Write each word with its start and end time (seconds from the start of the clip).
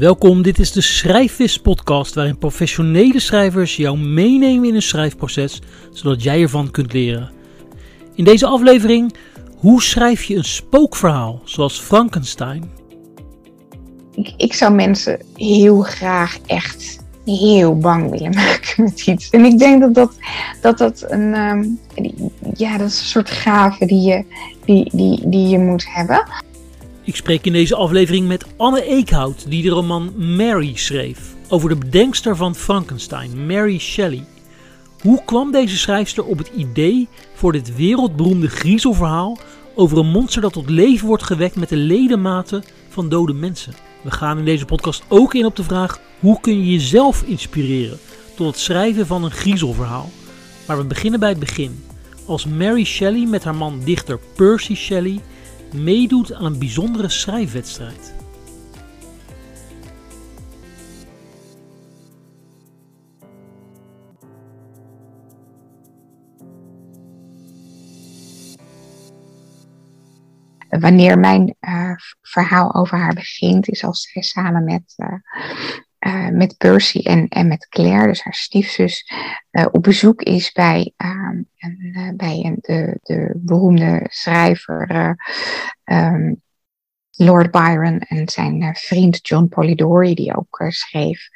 Welkom, 0.00 0.42
dit 0.42 0.58
is 0.58 0.72
de 0.72 0.80
Schrijfvis 0.80 1.58
podcast 1.58 2.14
waarin 2.14 2.38
professionele 2.38 3.20
schrijvers 3.20 3.76
jou 3.76 3.98
meenemen 3.98 4.68
in 4.68 4.74
een 4.74 4.82
schrijfproces, 4.82 5.60
zodat 5.92 6.22
jij 6.22 6.42
ervan 6.42 6.70
kunt 6.70 6.92
leren. 6.92 7.30
In 8.14 8.24
deze 8.24 8.46
aflevering, 8.46 9.14
hoe 9.56 9.82
schrijf 9.82 10.22
je 10.22 10.36
een 10.36 10.44
spookverhaal 10.44 11.40
zoals 11.44 11.80
Frankenstein? 11.80 12.70
Ik, 14.14 14.32
ik 14.36 14.54
zou 14.54 14.74
mensen 14.74 15.20
heel 15.34 15.80
graag 15.80 16.38
echt 16.46 16.98
heel 17.24 17.78
bang 17.78 18.10
willen 18.10 18.34
maken 18.44 18.84
met 18.84 19.06
iets. 19.06 19.30
En 19.30 19.44
ik 19.44 19.58
denk 19.58 19.80
dat 19.80 19.94
dat, 19.94 20.12
dat, 20.60 20.78
dat 20.78 21.04
een, 21.08 21.34
ehm, 21.34 21.64
ja, 22.54 22.78
dat 22.78 22.88
is 22.88 23.00
een 23.00 23.06
soort 23.06 23.30
gave 23.30 23.86
die 23.86 24.02
je, 24.02 24.24
die, 24.64 24.90
die, 24.94 25.28
die 25.28 25.48
je 25.48 25.58
moet 25.58 25.86
hebben. 25.88 26.24
Ik 27.04 27.16
spreek 27.16 27.46
in 27.46 27.52
deze 27.52 27.74
aflevering 27.74 28.28
met 28.28 28.46
Anne 28.56 28.84
Eekhout, 28.84 29.50
die 29.50 29.62
de 29.62 29.68
roman 29.68 30.34
Mary 30.36 30.76
schreef. 30.76 31.34
Over 31.48 31.68
de 31.68 31.76
bedenkster 31.76 32.36
van 32.36 32.54
Frankenstein, 32.54 33.46
Mary 33.46 33.78
Shelley. 33.78 34.24
Hoe 35.00 35.24
kwam 35.24 35.52
deze 35.52 35.76
schrijfster 35.76 36.24
op 36.24 36.38
het 36.38 36.50
idee 36.56 37.08
voor 37.34 37.52
dit 37.52 37.76
wereldberoemde 37.76 38.48
griezelverhaal 38.48 39.38
over 39.74 39.98
een 39.98 40.10
monster 40.10 40.42
dat 40.42 40.52
tot 40.52 40.70
leven 40.70 41.06
wordt 41.06 41.22
gewekt 41.22 41.56
met 41.56 41.68
de 41.68 41.76
ledematen 41.76 42.64
van 42.88 43.08
dode 43.08 43.32
mensen? 43.32 43.74
We 44.02 44.10
gaan 44.10 44.38
in 44.38 44.44
deze 44.44 44.64
podcast 44.64 45.02
ook 45.08 45.34
in 45.34 45.44
op 45.44 45.56
de 45.56 45.64
vraag 45.64 46.00
hoe 46.18 46.40
kun 46.40 46.58
je 46.58 46.72
jezelf 46.72 47.22
inspireren 47.22 47.98
tot 48.36 48.46
het 48.46 48.58
schrijven 48.58 49.06
van 49.06 49.24
een 49.24 49.30
griezelverhaal. 49.30 50.10
Maar 50.66 50.78
we 50.78 50.84
beginnen 50.84 51.20
bij 51.20 51.28
het 51.28 51.38
begin. 51.38 51.84
Als 52.26 52.46
Mary 52.46 52.84
Shelley 52.84 53.26
met 53.26 53.44
haar 53.44 53.54
man 53.54 53.80
dichter 53.84 54.18
Percy 54.36 54.74
Shelley 54.74 55.20
meedoet 55.74 56.34
aan 56.34 56.44
een 56.44 56.58
bijzondere 56.58 57.08
schrijfwedstrijd. 57.08 58.14
Wanneer 70.68 71.18
mijn 71.18 71.56
uh, 71.60 71.92
verhaal 72.22 72.74
over 72.74 72.98
haar 72.98 73.14
begint, 73.14 73.68
is 73.68 73.84
als 73.84 74.10
zij 74.12 74.22
samen 74.22 74.64
met 74.64 74.94
uh, 74.96 75.08
uh, 76.06 76.28
met 76.28 76.56
Percy 76.58 76.98
en, 76.98 77.28
en 77.28 77.48
met 77.48 77.68
Claire, 77.68 78.06
dus 78.06 78.22
haar 78.22 78.34
stiefzus, 78.34 79.12
uh, 79.50 79.66
op 79.70 79.82
bezoek 79.82 80.22
is 80.22 80.52
bij, 80.52 80.92
uh, 80.96 81.40
een, 81.58 82.14
bij 82.16 82.56
de, 82.60 82.98
de 83.02 83.32
beroemde 83.36 84.06
schrijver 84.08 85.16
um, 85.84 86.42
Lord 87.10 87.50
Byron 87.50 87.98
en 87.98 88.28
zijn 88.28 88.76
vriend 88.76 89.28
John 89.28 89.48
Polidori, 89.48 90.14
die 90.14 90.36
ook 90.36 90.64
schreef 90.68 91.28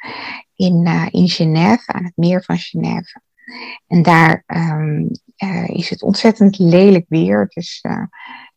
in, 0.55 1.09
in 1.11 1.29
Genève, 1.29 1.93
aan 1.93 2.05
het 2.05 2.17
meer 2.17 2.43
van 2.45 2.59
Genève. 2.59 3.21
En 3.87 4.03
daar 4.03 4.45
um, 4.47 5.11
is 5.67 5.91
het 5.91 6.03
ontzettend 6.03 6.59
lelijk 6.59 7.05
weer. 7.09 7.47
Dus 7.49 7.85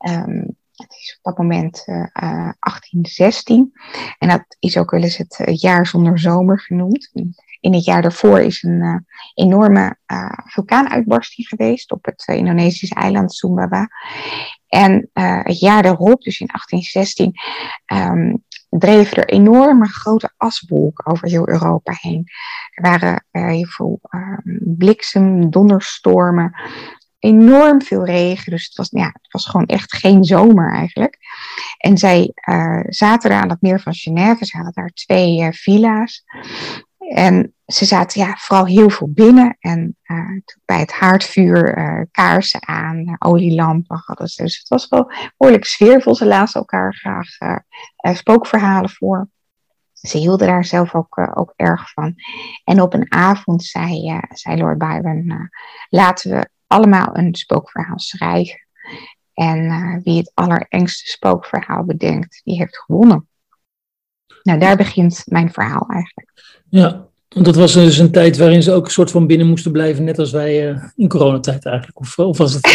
um, 0.09 0.57
het 0.77 0.95
is 0.99 1.19
op 1.21 1.23
dat 1.23 1.37
moment 1.37 1.83
uh, 1.85 1.95
uh, 1.95 2.51
1816. 2.59 3.71
En 4.17 4.27
dat 4.27 4.43
is 4.59 4.77
ook 4.77 4.91
wel 4.91 5.01
eens 5.01 5.17
het 5.17 5.61
jaar 5.61 5.87
zonder 5.87 6.19
zomer 6.19 6.59
genoemd. 6.59 7.09
In 7.59 7.73
het 7.73 7.85
jaar 7.85 8.01
daarvoor 8.01 8.39
is 8.39 8.63
een 8.63 8.81
uh, 8.81 8.95
enorme 9.33 9.97
vulkaanuitbarsting 10.45 11.47
geweest 11.47 11.91
op 11.91 12.05
het 12.05 12.23
Indonesische 12.27 12.95
eiland 12.95 13.33
Sumbawa. 13.33 13.87
En 14.67 15.09
het 15.13 15.59
jaar 15.59 15.83
daarop, 15.83 16.21
dus 16.21 16.39
in 16.39 16.47
1816, 16.47 17.33
um, 17.85 18.43
dreven 18.69 19.17
er 19.17 19.29
enorme 19.29 19.87
grote 19.87 20.33
aswolken 20.37 21.05
over 21.05 21.27
heel 21.27 21.49
Europa 21.49 21.97
heen. 21.99 22.23
Er 22.71 22.83
waren 22.83 23.25
heel 23.31 23.65
veel 23.65 23.99
um, 24.09 24.75
bliksem, 24.77 25.49
donderstormen 25.49 26.55
enorm 27.19 27.81
veel 27.81 28.05
regen. 28.05 28.51
Dus 28.51 28.65
het 28.65 28.75
was, 28.75 28.87
ja, 28.89 29.05
het 29.05 29.31
was 29.31 29.45
gewoon 29.45 29.65
echt 29.65 29.95
geen 29.95 30.23
zomer 30.23 30.73
eigenlijk. 30.73 31.17
En 31.77 31.97
zij 31.97 32.31
uh, 32.49 32.79
zaten 32.87 33.29
daar 33.29 33.41
aan 33.41 33.49
het 33.49 33.61
meer 33.61 33.79
van 33.79 33.93
Genève. 33.93 34.45
Ze 34.45 34.55
hadden 34.55 34.73
daar 34.73 34.91
twee 34.93 35.39
uh, 35.39 35.47
villa's. 35.51 36.23
En 36.97 37.53
ze 37.65 37.85
zaten 37.85 38.21
ja, 38.21 38.35
vooral 38.37 38.65
heel 38.65 38.89
veel 38.89 39.09
binnen. 39.11 39.57
En 39.59 39.97
uh, 40.03 40.41
bij 40.65 40.79
het 40.79 40.91
haardvuur 40.91 42.07
kaarsen 42.11 42.67
aan, 42.67 43.15
olielampen 43.19 44.01
hadden 44.05 44.27
ze. 44.27 44.43
Dus 44.43 44.57
het 44.57 44.67
was 44.67 44.87
wel 44.87 45.11
behoorlijk 45.37 45.65
sfeervol. 45.65 46.15
Ze 46.15 46.25
lazen 46.25 46.59
elkaar 46.59 46.95
graag 46.95 47.27
spookverhalen 48.17 48.89
voor. 48.89 49.29
Ze 49.93 50.17
hielden 50.17 50.47
daar 50.47 50.65
zelf 50.65 50.95
ook, 50.95 51.29
ook 51.33 51.53
erg 51.55 51.91
van. 51.91 52.15
En 52.63 52.81
op 52.81 52.93
een 52.93 53.11
avond 53.11 53.63
zei, 53.63 54.19
zei 54.29 54.57
Lord 54.57 54.77
Byron: 54.77 55.49
laten 55.89 56.31
we 56.31 56.49
allemaal 56.67 57.17
een 57.17 57.35
spookverhaal 57.35 57.99
schrijven. 57.99 58.67
En 59.33 59.63
uh, 59.63 59.97
wie 60.03 60.17
het 60.17 60.31
allerengste 60.33 61.09
spookverhaal 61.09 61.83
bedenkt, 61.83 62.41
die 62.43 62.57
heeft 62.57 62.77
gewonnen. 62.77 63.27
Nou, 64.43 64.59
daar 64.59 64.77
begint 64.77 65.23
mijn 65.25 65.51
verhaal 65.51 65.87
eigenlijk. 65.89 66.61
Ja, 66.69 67.07
want 67.37 67.55
dat 67.55 67.63
was 67.63 67.73
dus 67.73 67.97
een 67.97 68.11
tijd 68.11 68.37
waarin 68.37 68.63
ze 68.63 68.71
ook 68.71 68.85
een 68.85 68.91
soort 68.91 69.11
van 69.11 69.27
binnen 69.27 69.47
moesten 69.47 69.71
blijven, 69.71 70.03
net 70.03 70.19
als 70.19 70.31
wij 70.31 70.69
uh, 70.69 70.83
in 70.95 71.07
coronatijd 71.07 71.65
eigenlijk. 71.65 71.99
Of, 71.99 72.19
of 72.19 72.37
was 72.37 72.53
het? 72.53 72.67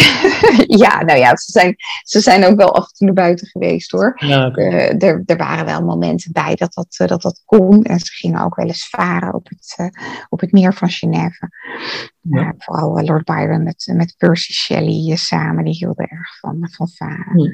ja, 0.85 1.03
nou 1.03 1.19
ja, 1.19 1.35
ze 1.35 1.51
zijn, 1.51 1.75
ze 2.03 2.19
zijn 2.19 2.45
ook 2.45 2.57
wel 2.57 2.75
af 2.75 2.83
en 2.83 2.93
toe 2.93 3.05
naar 3.05 3.15
buiten 3.15 3.47
geweest 3.47 3.91
hoor. 3.91 4.13
Ja, 4.15 4.47
okay. 4.47 4.65
uh, 4.65 5.03
er, 5.03 5.23
er 5.25 5.37
waren 5.37 5.65
wel 5.65 5.81
momenten 5.83 6.31
bij 6.31 6.55
dat 6.55 6.73
dat, 6.73 6.97
uh, 7.01 7.07
dat 7.07 7.21
dat 7.21 7.41
kon. 7.45 7.83
En 7.83 7.99
ze 7.99 8.11
gingen 8.11 8.43
ook 8.43 8.55
wel 8.55 8.67
eens 8.67 8.89
varen 8.89 9.33
op 9.33 9.49
het, 9.49 9.91
op 10.29 10.39
het 10.39 10.51
meer 10.51 10.73
van 10.73 10.89
Genève. 10.89 11.49
Ja. 12.21 12.53
vooral 12.57 13.03
Lord 13.03 13.25
Byron 13.25 13.63
met, 13.63 13.91
met 13.95 14.15
Percy 14.17 14.53
Shelley 14.53 15.15
samen, 15.15 15.63
die 15.63 15.73
hielden 15.73 16.07
erg 16.07 16.39
van, 16.39 16.67
van 16.71 16.89
varen. 16.89 17.53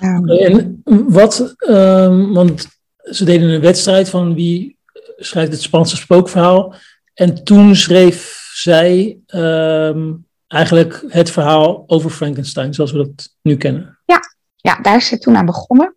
Ja. 0.00 0.16
Um, 0.16 0.28
en 0.28 0.82
wat, 1.08 1.56
um, 1.68 2.32
want 2.32 2.66
ze 2.96 3.24
deden 3.24 3.48
een 3.48 3.60
wedstrijd 3.60 4.10
van 4.10 4.34
wie 4.34 4.75
schrijft 5.16 5.52
het 5.52 5.62
Spaanse 5.62 5.96
spookverhaal. 5.96 6.74
En 7.14 7.44
toen 7.44 7.76
schreef 7.76 8.50
zij 8.52 9.18
um, 9.26 10.26
eigenlijk 10.46 11.04
het 11.08 11.30
verhaal 11.30 11.84
over 11.86 12.10
Frankenstein, 12.10 12.74
zoals 12.74 12.92
we 12.92 12.98
dat 12.98 13.36
nu 13.42 13.56
kennen. 13.56 13.98
Ja, 14.04 14.20
ja 14.56 14.80
daar 14.80 14.96
is 14.96 15.06
ze 15.06 15.18
toen 15.18 15.36
aan 15.36 15.46
begonnen. 15.46 15.96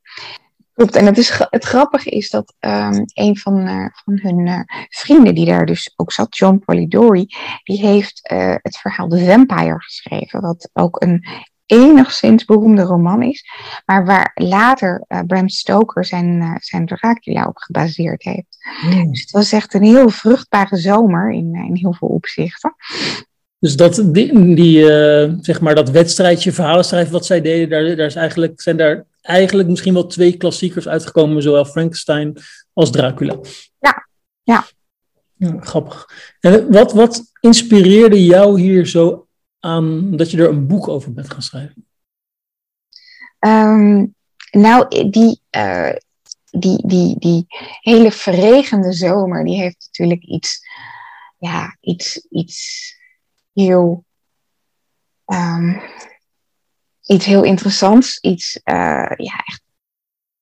Klopt, 0.74 0.96
en 0.96 1.06
het, 1.06 1.18
is, 1.18 1.41
het 1.50 1.63
grappige 1.63 2.09
is 2.09 2.30
dat 2.30 2.53
um, 2.59 3.03
een 3.13 3.38
van, 3.38 3.68
uh, 3.68 3.85
van 4.03 4.19
hun 4.22 4.47
uh, 4.47 4.59
vrienden, 4.90 5.36
die 5.36 5.46
daar 5.46 5.66
dus 5.66 5.94
ook 5.96 6.12
zat, 6.12 6.38
John 6.38 6.62
Polidori, 6.66 7.28
die 7.63 7.80
heeft 7.80 8.31
uh, 8.31 8.56
het 8.62 8.78
verhaal 8.78 9.07
The 9.07 9.25
Vampire 9.25 9.81
geschreven, 9.81 10.41
wat 10.41 10.69
ook 10.74 11.01
een 11.01 11.25
enigszins 11.69 12.46
beroemde 12.46 12.81
roman 12.81 13.24
is, 13.24 13.46
maar 13.85 14.06
waar 14.06 14.31
later 14.34 15.06
uh, 15.07 15.19
Bram 15.28 15.50
Stoker 15.50 16.06
zijn, 16.06 16.41
uh, 16.41 16.56
zijn 16.57 16.85
Dracula 16.85 17.46
op 17.46 17.57
gebaseerd 17.57 18.24
heeft. 18.24 18.57
Mm. 18.81 19.12
Dus 19.12 19.22
het 19.22 19.31
was 19.31 19.52
echt 19.52 19.74
een 19.74 19.84
heel 19.84 20.09
vruchtbare 20.09 20.78
zomer 20.78 21.31
in, 21.31 21.56
in 21.56 21.75
heel 21.75 21.94
veel 21.94 22.07
opzichten. 22.07 22.75
Dus 23.59 23.75
dat, 23.75 24.03
die, 24.06 24.56
die 24.56 24.80
uh, 24.80 25.34
zeg 25.41 25.62
maar 25.62 25.75
dat 25.75 25.90
wedstrijdje, 25.90 26.52
verhalenschrijven 26.52 27.12
wat 27.12 27.25
zij 27.25 27.41
deden, 27.41 27.69
daar, 27.69 27.96
daar 27.96 28.06
is 28.06 28.16
eigenlijk, 28.16 28.62
zijn 28.62 28.78
daar 28.78 29.06
eigenlijk 29.22 29.69
misschien 29.69 29.94
wel 29.94 30.07
twee 30.07 30.38
klassiekers 30.38 30.88
uitgekomen, 30.88 31.41
zowel 31.41 31.66
Frankenstein 31.66 32.38
als 32.74 32.91
Dracula. 32.91 33.38
Ja, 33.80 34.07
ja. 34.44 34.66
ja 35.36 35.56
grappig. 35.59 36.09
En 36.40 36.72
wat, 36.72 36.94
wat 36.94 37.24
inspireerde 37.40 38.25
jou 38.25 38.59
hier 38.59 38.86
zo 38.86 39.28
dat 40.17 40.31
je 40.31 40.37
er 40.37 40.49
een 40.49 40.67
boek 40.67 40.87
over 40.87 41.13
bent 41.13 41.31
gaan 41.31 41.41
schrijven? 41.41 41.87
Um, 43.39 44.15
nou, 44.51 45.09
die, 45.09 45.41
uh, 45.51 45.94
die, 46.51 46.88
die, 46.88 47.19
die 47.19 47.45
hele 47.81 48.11
verregende 48.11 48.94
zomer, 48.94 49.44
die 49.44 49.56
heeft 49.56 49.89
natuurlijk 49.91 50.23
iets, 50.23 50.59
ja, 51.38 51.77
iets, 51.81 52.27
iets 52.29 52.95
heel, 53.53 54.06
um, 55.25 55.81
iets 57.05 57.25
heel 57.25 57.44
interessants. 57.44 58.19
Iets, 58.19 58.55
uh, 58.55 59.12
ja, 59.15 59.44
echt 59.45 59.62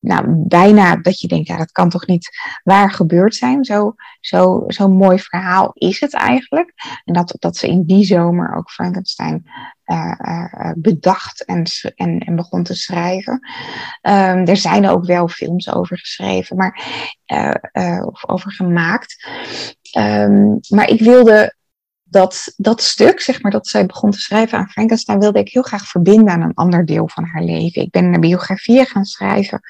nou, 0.08 0.26
bijna 0.48 0.96
dat 0.96 1.20
je 1.20 1.28
denkt, 1.28 1.48
ja, 1.48 1.58
dat 1.58 1.72
kan 1.72 1.90
toch 1.90 2.08
niet 2.08 2.30
waar 2.64 2.92
gebeurd 2.92 3.36
zijn. 3.36 3.66
Zo, 3.66 3.96
zo, 4.20 4.64
zo'n 4.68 4.96
mooi 4.96 5.20
verhaal 5.20 5.72
is 5.74 6.00
het 6.00 6.14
eigenlijk. 6.14 6.74
En 7.06 7.14
dat, 7.14 7.36
dat 7.40 7.58
ze 7.58 7.68
in 7.68 7.84
die 7.84 8.06
zomer 8.06 8.56
ook 8.56 8.72
Frankenstein 8.72 9.46
uh, 9.86 10.14
uh, 10.18 10.72
bedacht 10.76 11.46
en, 11.46 11.64
en, 11.96 12.20
en 12.20 12.36
begon 12.36 12.64
te 12.64 12.76
schrijven. 12.76 13.34
Um, 14.02 14.46
er 14.46 14.58
zijn 14.58 14.88
ook 14.88 15.06
wel 15.06 15.28
films 15.28 15.74
over 15.74 15.98
geschreven, 15.98 16.58
maar, 16.58 16.82
of 18.06 18.30
over 18.30 18.52
gemaakt. 18.52 19.28
Um, 19.98 20.60
maar 20.70 20.90
ik 20.90 21.00
wilde 21.00 21.56
dat, 22.10 22.54
dat 22.58 22.82
stuk, 22.82 23.20
zeg 23.20 23.42
maar, 23.42 23.52
dat 23.52 23.68
zij 23.68 23.86
begon 23.86 24.12
te 24.12 24.20
schrijven 24.20 24.58
aan 24.58 24.70
Frankenstein, 24.70 25.20
wilde 25.20 25.40
ik 25.40 25.50
heel 25.50 25.62
graag 25.62 25.88
verbinden 25.88 26.34
aan 26.34 26.42
een 26.42 26.54
ander 26.54 26.86
deel 26.86 27.08
van 27.08 27.24
haar 27.24 27.44
leven. 27.44 27.82
Ik 27.82 27.92
ben 27.92 28.14
een 28.14 28.20
biografie 28.20 28.86
gaan 28.86 29.06
schrijven, 29.06 29.62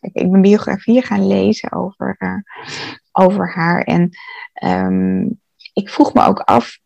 ik 0.00 0.30
ben 0.30 0.40
biografieën 0.40 1.02
gaan 1.02 1.26
lezen 1.26 1.72
over, 1.72 2.16
uh, 2.18 2.36
over 3.12 3.52
haar. 3.52 3.82
En 3.82 4.10
um, 4.64 5.40
ik 5.72 5.88
vroeg 5.88 6.14
me 6.14 6.22
ook 6.22 6.38
af 6.38 6.78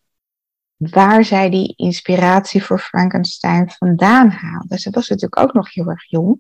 waar 0.77 1.25
zij 1.25 1.51
die 1.51 1.75
inspiratie 1.77 2.65
voor 2.65 2.79
Frankenstein 2.79 3.71
vandaan 3.71 4.31
haalde. 4.31 4.79
Ze 4.79 4.91
was 4.91 5.09
natuurlijk 5.09 5.41
ook 5.41 5.53
nog 5.53 5.75
heel 5.75 5.89
erg 5.89 6.11
jong. 6.11 6.39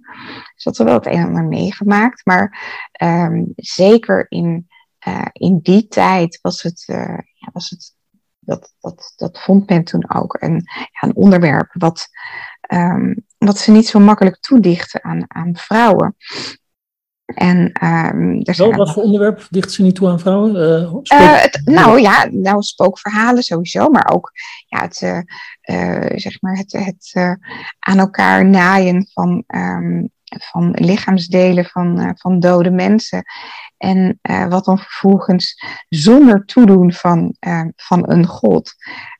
Ze 0.56 0.69
had 0.69 0.79
er 0.79 0.85
wel 0.85 0.94
het 0.94 1.06
een 1.06 1.12
en 1.12 1.27
ander 1.27 1.44
meegemaakt, 1.44 2.27
maar 2.27 2.61
um, 3.03 3.53
zeker 3.56 4.27
in, 4.29 4.69
uh, 5.09 5.27
in 5.33 5.59
die 5.62 5.89
tijd 5.89 6.39
was 6.41 6.62
het, 6.62 6.85
ja, 6.87 7.50
was 7.53 7.71
het 7.71 7.94
dat, 8.44 8.75
dat, 8.81 9.12
dat 9.17 9.41
vond 9.43 9.69
men 9.69 9.85
toen 9.85 10.15
ook 10.15 10.37
een, 10.41 10.62
ja, 10.65 11.09
een 11.09 11.17
onderwerp 11.17 11.71
wat, 11.73 12.09
um, 12.73 13.25
wat 13.39 13.59
ze 13.59 13.71
niet 13.71 13.89
zo 13.89 13.99
makkelijk 13.99 14.41
toedichten 14.41 15.05
aan, 15.05 15.25
aan 15.29 15.56
vrouwen. 15.56 16.17
En, 17.25 17.59
um, 17.85 18.41
er 18.43 18.55
zijn 18.55 18.77
wat 18.77 18.93
voor 18.93 19.03
onderwerp 19.03 19.47
dichten 19.50 19.73
ze 19.73 19.83
niet 19.83 19.94
toe 19.94 20.09
aan 20.09 20.21
vrouwen? 20.21 20.55
Uh, 20.55 21.21
uh, 21.21 21.43
het, 21.43 21.61
nou 21.65 22.00
ja, 22.00 22.29
nou 22.31 22.62
spookverhalen 22.62 23.43
sowieso, 23.43 23.89
maar 23.89 24.11
ook 24.12 24.31
ja, 24.67 24.81
het, 24.81 25.00
uh, 25.03 26.19
zeg 26.19 26.41
maar 26.41 26.56
het, 26.56 26.73
het 26.73 27.12
aan 27.79 27.99
elkaar 27.99 28.44
naaien 28.44 29.09
van, 29.12 29.44
um, 29.47 30.12
van 30.38 30.70
lichaamsdelen 30.70 31.64
van, 31.64 32.14
van 32.19 32.40
dode 32.40 32.70
mensen. 32.70 33.25
En 33.76 34.19
uh, 34.23 34.49
wat 34.49 34.64
dan 34.64 34.79
vervolgens 34.79 35.64
zonder 35.88 36.44
toedoen 36.44 36.93
van, 36.93 37.37
uh, 37.46 37.64
van 37.76 38.11
een 38.11 38.26
god 38.26 38.75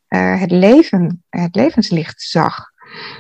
het, 0.09 0.51
leven, 0.51 1.25
het 1.29 1.55
levenslicht 1.55 2.23
zag. 2.23 2.71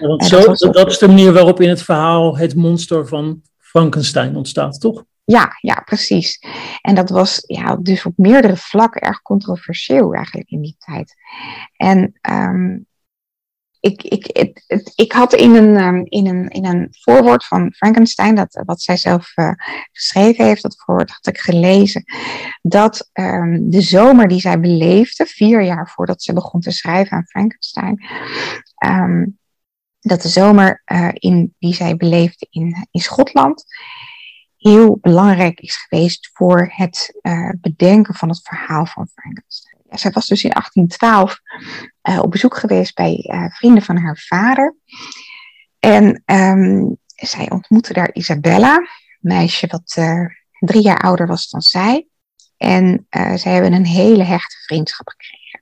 Ja, 0.00 0.06
want 0.06 0.25
zo, 0.25 0.41
dat, 0.41 0.75
dat, 0.75 0.91
is 0.91 0.99
de 0.99 1.06
manier 1.06 1.33
waarop 1.33 1.61
in 1.61 1.69
het 1.69 1.83
verhaal 1.83 2.37
het 2.37 2.55
monster 2.55 3.09
van 3.09 3.43
Frankenstein 3.59 4.37
ontstaat, 4.37 4.81
toch? 4.81 5.05
Ja, 5.25 5.56
ja, 5.61 5.83
precies. 5.85 6.44
En 6.81 6.94
dat 6.94 7.11
was 7.11 7.43
ja, 7.47 7.77
dus 7.77 8.06
op 8.06 8.12
meerdere 8.17 8.56
vlakken 8.56 9.00
erg 9.00 9.23
controversieel 9.23 10.15
eigenlijk 10.15 10.50
in 10.50 10.61
die 10.61 10.77
tijd. 10.79 11.15
En 11.77 12.19
um, 12.31 12.87
ik, 13.82 14.02
ik, 14.02 14.31
het, 14.67 14.93
ik 14.94 15.12
had 15.12 15.32
in 15.32 15.55
een, 15.55 15.76
um, 15.76 16.05
in, 16.05 16.26
een, 16.26 16.49
in 16.49 16.64
een 16.64 16.88
voorwoord 16.90 17.44
van 17.44 17.73
Frankenstein, 17.73 18.34
dat, 18.34 18.62
wat 18.64 18.82
zij 18.82 18.96
zelf 18.96 19.32
uh, 19.37 19.52
geschreven 19.93 20.44
heeft, 20.44 20.62
dat 20.62 20.82
voorwoord 20.84 21.11
had 21.11 21.26
ik 21.26 21.38
gelezen, 21.38 22.05
dat 22.62 23.11
um, 23.12 23.70
de 23.70 23.81
zomer 23.81 24.29
die 24.29 24.40
zij 24.40 24.61
beleefde, 24.61 25.26
vier 25.26 25.62
jaar 25.62 25.90
voordat 25.90 26.23
ze 26.23 26.32
begon 26.32 26.61
te 26.61 26.70
schrijven 26.70 27.17
aan 27.17 27.26
Frankenstein, 27.26 28.05
um, 28.87 29.38
dat 30.00 30.23
de 30.23 30.29
zomer 30.29 30.82
uh, 30.93 31.08
in, 31.12 31.55
die 31.58 31.75
zij 31.75 31.96
beleefde 31.96 32.46
in, 32.50 32.87
in 32.90 33.00
Schotland 33.00 33.64
heel 34.56 34.99
belangrijk 35.00 35.61
is 35.61 35.76
geweest 35.76 36.31
voor 36.32 36.73
het 36.75 37.19
uh, 37.23 37.50
bedenken 37.61 38.14
van 38.14 38.29
het 38.29 38.40
verhaal 38.43 38.87
van 38.87 39.08
Frankenstein 39.14 39.62
zij 39.94 40.11
was 40.11 40.27
dus 40.27 40.43
in 40.44 40.50
1812 40.50 41.41
uh, 42.03 42.15
eh, 42.15 42.23
op 42.23 42.31
bezoek 42.31 42.56
geweest 42.56 42.94
bij 42.94 43.29
uh, 43.33 43.47
vrienden 43.50 43.83
van 43.83 43.97
haar 43.97 44.17
vader. 44.29 44.77
En 45.79 46.23
um, 46.25 46.97
zij 47.15 47.50
ontmoette 47.50 47.93
daar 47.93 48.12
Isabella, 48.12 48.77
een 48.77 48.89
meisje 49.21 49.67
wat 49.67 49.97
uh, 49.99 50.27
drie 50.59 50.83
jaar 50.83 51.00
ouder 51.00 51.27
was 51.27 51.50
dan 51.50 51.61
zij. 51.61 52.06
En 52.56 53.06
zij 53.11 53.53
hebben 53.53 53.73
een 53.73 53.87
hele 53.87 54.25
hechte 54.25 54.56
vriendschap 54.56 55.09
gekregen. 55.09 55.61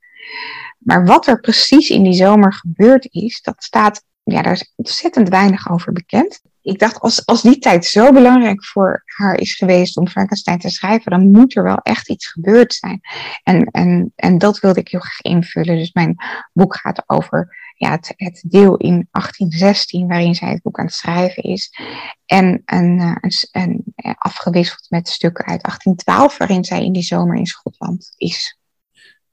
Maar 0.78 1.04
wat 1.04 1.26
er 1.26 1.40
precies 1.40 1.90
in 1.90 2.02
die 2.02 2.12
zomer 2.12 2.52
gebeurd 2.52 3.08
is, 3.10 3.42
dat 3.42 3.62
staat, 3.62 4.04
ja, 4.22 4.42
daar 4.42 4.52
is 4.52 4.72
ontzettend 4.76 5.28
weinig 5.28 5.70
over 5.70 5.92
bekend 5.92 6.40
ik 6.62 6.78
dacht, 6.78 7.00
als, 7.00 7.26
als 7.26 7.42
die 7.42 7.58
tijd 7.58 7.84
zo 7.84 8.12
belangrijk 8.12 8.64
voor 8.64 9.02
haar 9.04 9.38
is 9.38 9.54
geweest 9.54 9.96
om 9.96 10.08
Frankenstein 10.08 10.58
te 10.58 10.70
schrijven, 10.70 11.10
dan 11.10 11.30
moet 11.30 11.56
er 11.56 11.62
wel 11.62 11.76
echt 11.76 12.08
iets 12.08 12.26
gebeurd 12.26 12.74
zijn. 12.74 13.00
En, 13.42 13.64
en, 13.64 14.12
en 14.16 14.38
dat 14.38 14.58
wilde 14.58 14.80
ik 14.80 14.88
heel 14.88 15.00
graag 15.00 15.20
invullen. 15.20 15.76
Dus 15.76 15.92
mijn 15.92 16.16
boek 16.52 16.76
gaat 16.76 17.02
over 17.06 17.56
ja, 17.74 17.90
het, 17.90 18.12
het 18.16 18.42
deel 18.46 18.76
in 18.76 19.08
1816 19.10 20.08
waarin 20.08 20.34
zij 20.34 20.48
het 20.48 20.62
boek 20.62 20.78
aan 20.78 20.84
het 20.84 20.94
schrijven 20.94 21.42
is. 21.42 21.72
En 22.26 22.62
een, 22.64 22.98
eh, 22.98 23.16
een, 23.20 23.32
een, 23.50 23.82
eh, 23.94 24.12
afgewisseld 24.18 24.86
met 24.88 25.08
stukken 25.08 25.44
uit 25.44 25.62
1812 25.62 26.38
waarin 26.38 26.64
zij 26.64 26.84
in 26.84 26.92
die 26.92 27.02
zomer 27.02 27.36
in 27.36 27.46
Schotland 27.46 28.12
is. 28.16 28.59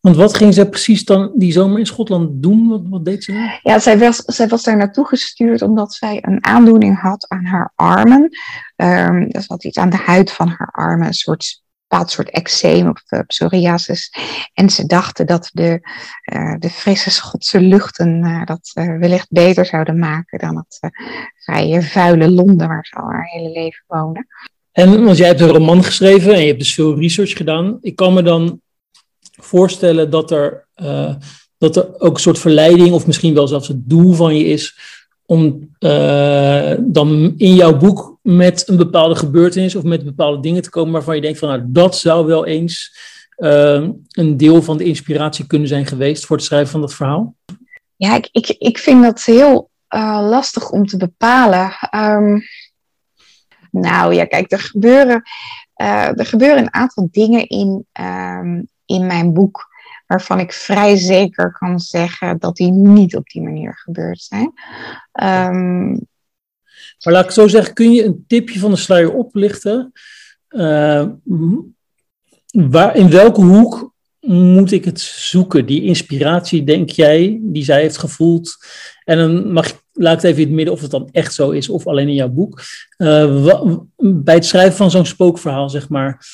Want 0.07 0.19
wat 0.19 0.37
ging 0.37 0.53
zij 0.53 0.69
precies 0.69 1.05
dan 1.05 1.31
die 1.35 1.51
zomer 1.51 1.79
in 1.79 1.85
Schotland 1.85 2.43
doen? 2.43 2.67
Wat, 2.67 2.81
wat 2.89 3.05
deed 3.05 3.23
ze? 3.23 3.59
Ja, 3.63 3.79
zij 3.79 3.97
was, 3.97 4.17
zij 4.17 4.47
was 4.47 4.63
daar 4.63 4.77
naartoe 4.77 5.07
gestuurd 5.07 5.61
omdat 5.61 5.93
zij 5.93 6.19
een 6.21 6.45
aandoening 6.45 7.01
had 7.01 7.25
aan 7.27 7.45
haar 7.45 7.71
armen. 7.75 8.29
Um, 8.75 9.31
dat 9.31 9.45
was 9.45 9.63
iets 9.63 9.77
aan 9.77 9.89
de 9.89 9.97
huid 9.97 10.31
van 10.31 10.47
haar 10.47 10.69
armen, 10.71 11.07
een 11.07 11.13
soort 11.13 11.61
bepaald 11.87 12.11
soort 12.11 12.29
eczeem 12.29 12.89
of 12.89 13.03
uh, 13.09 13.19
psoriasis. 13.27 14.13
En 14.53 14.69
ze 14.69 14.85
dachten 14.85 15.25
dat 15.25 15.49
de, 15.53 15.79
uh, 16.33 16.55
de 16.59 16.69
frisse 16.69 17.11
Schotse 17.11 17.61
luchten 17.61 18.23
uh, 18.23 18.45
dat 18.45 18.71
wellicht 18.73 19.31
beter 19.31 19.65
zouden 19.65 19.99
maken 19.99 20.39
dan 20.39 20.57
het 20.57 20.91
vrije 21.35 21.81
vuile 21.81 22.31
Londen 22.31 22.67
waar 22.67 22.85
ze 22.85 22.95
al 22.95 23.09
haar 23.09 23.25
hele 23.25 23.49
leven 23.49 23.83
wonen. 23.87 24.27
En 24.71 25.03
want 25.03 25.17
jij 25.17 25.27
hebt 25.27 25.41
een 25.41 25.47
roman 25.47 25.83
geschreven 25.83 26.33
en 26.33 26.41
je 26.41 26.47
hebt 26.47 26.59
dus 26.59 26.73
veel 26.73 26.99
research 26.99 27.31
gedaan. 27.37 27.77
Ik 27.81 27.95
kan 27.95 28.13
me 28.13 28.23
dan 28.23 28.61
voorstellen 29.47 30.09
dat 30.09 30.31
er, 30.31 30.67
uh, 30.75 31.15
dat 31.57 31.75
er 31.75 31.99
ook 31.99 32.13
een 32.13 32.21
soort 32.21 32.39
verleiding, 32.39 32.91
of 32.91 33.07
misschien 33.07 33.33
wel 33.33 33.47
zelfs 33.47 33.67
het 33.67 33.89
doel 33.89 34.13
van 34.13 34.35
je 34.35 34.45
is, 34.45 34.77
om 35.25 35.69
uh, 35.79 36.73
dan 36.79 37.33
in 37.37 37.55
jouw 37.55 37.77
boek 37.77 38.19
met 38.21 38.67
een 38.67 38.77
bepaalde 38.77 39.15
gebeurtenis 39.15 39.75
of 39.75 39.83
met 39.83 40.03
bepaalde 40.03 40.39
dingen 40.39 40.61
te 40.61 40.69
komen 40.69 40.91
waarvan 40.91 41.15
je 41.15 41.21
denkt 41.21 41.39
van 41.39 41.49
nou, 41.49 41.63
dat 41.65 41.97
zou 41.97 42.25
wel 42.25 42.45
eens 42.45 42.97
uh, 43.37 43.87
een 44.11 44.37
deel 44.37 44.61
van 44.61 44.77
de 44.77 44.83
inspiratie 44.83 45.47
kunnen 45.47 45.67
zijn 45.67 45.85
geweest 45.85 46.25
voor 46.25 46.35
het 46.35 46.45
schrijven 46.45 46.71
van 46.71 46.81
dat 46.81 46.93
verhaal? 46.93 47.35
Ja, 47.95 48.15
ik, 48.15 48.29
ik, 48.31 48.49
ik 48.49 48.77
vind 48.77 49.03
dat 49.03 49.23
heel 49.23 49.69
lastig 50.29 50.69
om 50.69 50.85
te 50.85 50.97
bepalen. 50.97 51.71
Um, 51.95 52.41
nou 53.71 54.13
ja, 54.13 54.25
kijk, 54.25 54.51
er 54.51 54.59
gebeuren, 54.59 55.21
er 56.15 56.25
gebeuren 56.25 56.57
een 56.57 56.73
aantal 56.73 57.07
dingen 57.11 57.47
in, 57.47 57.85
um, 58.01 58.67
in 58.87 59.05
mijn 59.05 59.33
boek 59.33 59.75
waarvan 60.07 60.39
ik 60.39 60.53
vrij 60.53 60.95
zeker 60.95 61.51
kan 61.51 61.79
zeggen 61.79 62.39
dat 62.39 62.55
die 62.55 62.71
niet 62.71 63.15
op 63.15 63.27
die 63.27 63.41
manier 63.41 63.77
gebeurd 63.77 64.21
zijn. 64.21 64.53
Um, 65.21 66.07
maar 67.03 67.13
laat 67.13 67.25
ik 67.25 67.31
zo 67.31 67.47
zeggen, 67.47 67.73
kun 67.73 67.91
je 67.91 68.03
een 68.03 68.23
tipje 68.27 68.59
van 68.59 68.71
de 68.71 68.77
sluier 68.77 69.13
oplichten? 69.13 69.91
Uh, 70.49 71.05
waar, 72.51 72.95
in 72.95 73.09
welke 73.09 73.41
hoek 73.41 73.93
moet 74.27 74.71
ik 74.71 74.85
het 74.85 74.99
zoeken? 74.99 75.65
Die 75.65 75.83
inspiratie, 75.83 76.63
denk 76.63 76.89
jij, 76.89 77.39
die 77.41 77.63
zij 77.63 77.81
heeft 77.81 77.97
gevoeld. 77.97 78.57
En 79.03 79.17
dan 79.17 79.51
mag 79.51 79.67
ik, 79.67 79.81
laat 79.93 80.21
het 80.21 80.23
even 80.23 80.41
in 80.41 80.47
het 80.47 80.55
midden 80.55 80.73
of 80.73 80.81
het 80.81 80.91
dan 80.91 81.09
echt 81.11 81.33
zo 81.33 81.49
is 81.49 81.69
of 81.69 81.87
alleen 81.87 82.07
in 82.07 82.13
jouw 82.13 82.29
boek. 82.29 82.61
Uh, 82.97 83.77
bij 83.97 84.35
het 84.35 84.45
schrijven 84.45 84.75
van 84.75 84.91
zo'n 84.91 85.05
spookverhaal, 85.05 85.69
zeg 85.69 85.89
maar. 85.89 86.25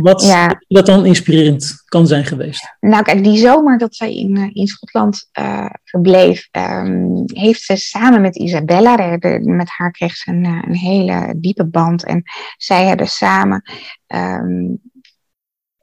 Wat, 0.00 0.22
ja. 0.22 0.62
dat 0.68 0.86
dan 0.86 1.06
inspirerend 1.06 1.82
kan 1.84 2.06
zijn 2.06 2.24
geweest? 2.24 2.76
Nou, 2.80 3.02
kijk, 3.02 3.24
die 3.24 3.38
zomer 3.38 3.78
dat 3.78 3.94
zij 3.94 4.14
in, 4.14 4.36
eh, 4.36 4.50
in 4.52 4.66
Schotland 4.66 5.28
uh, 5.38 5.70
verbleef, 5.84 6.48
um, 6.52 7.22
heeft 7.26 7.62
ze 7.62 7.76
samen 7.76 8.20
met 8.20 8.36
Isabella, 8.36 9.16
de, 9.16 9.40
met 9.42 9.68
haar 9.68 9.90
kreeg 9.90 10.16
ze 10.16 10.30
een, 10.30 10.44
een, 10.44 10.76
hele 10.76 11.34
diepe 11.36 11.66
band. 11.66 12.04
En 12.04 12.22
zij 12.56 12.86
hebben 12.86 13.08
samen 13.08 13.62
um, 14.06 14.60
uh, 14.60 14.93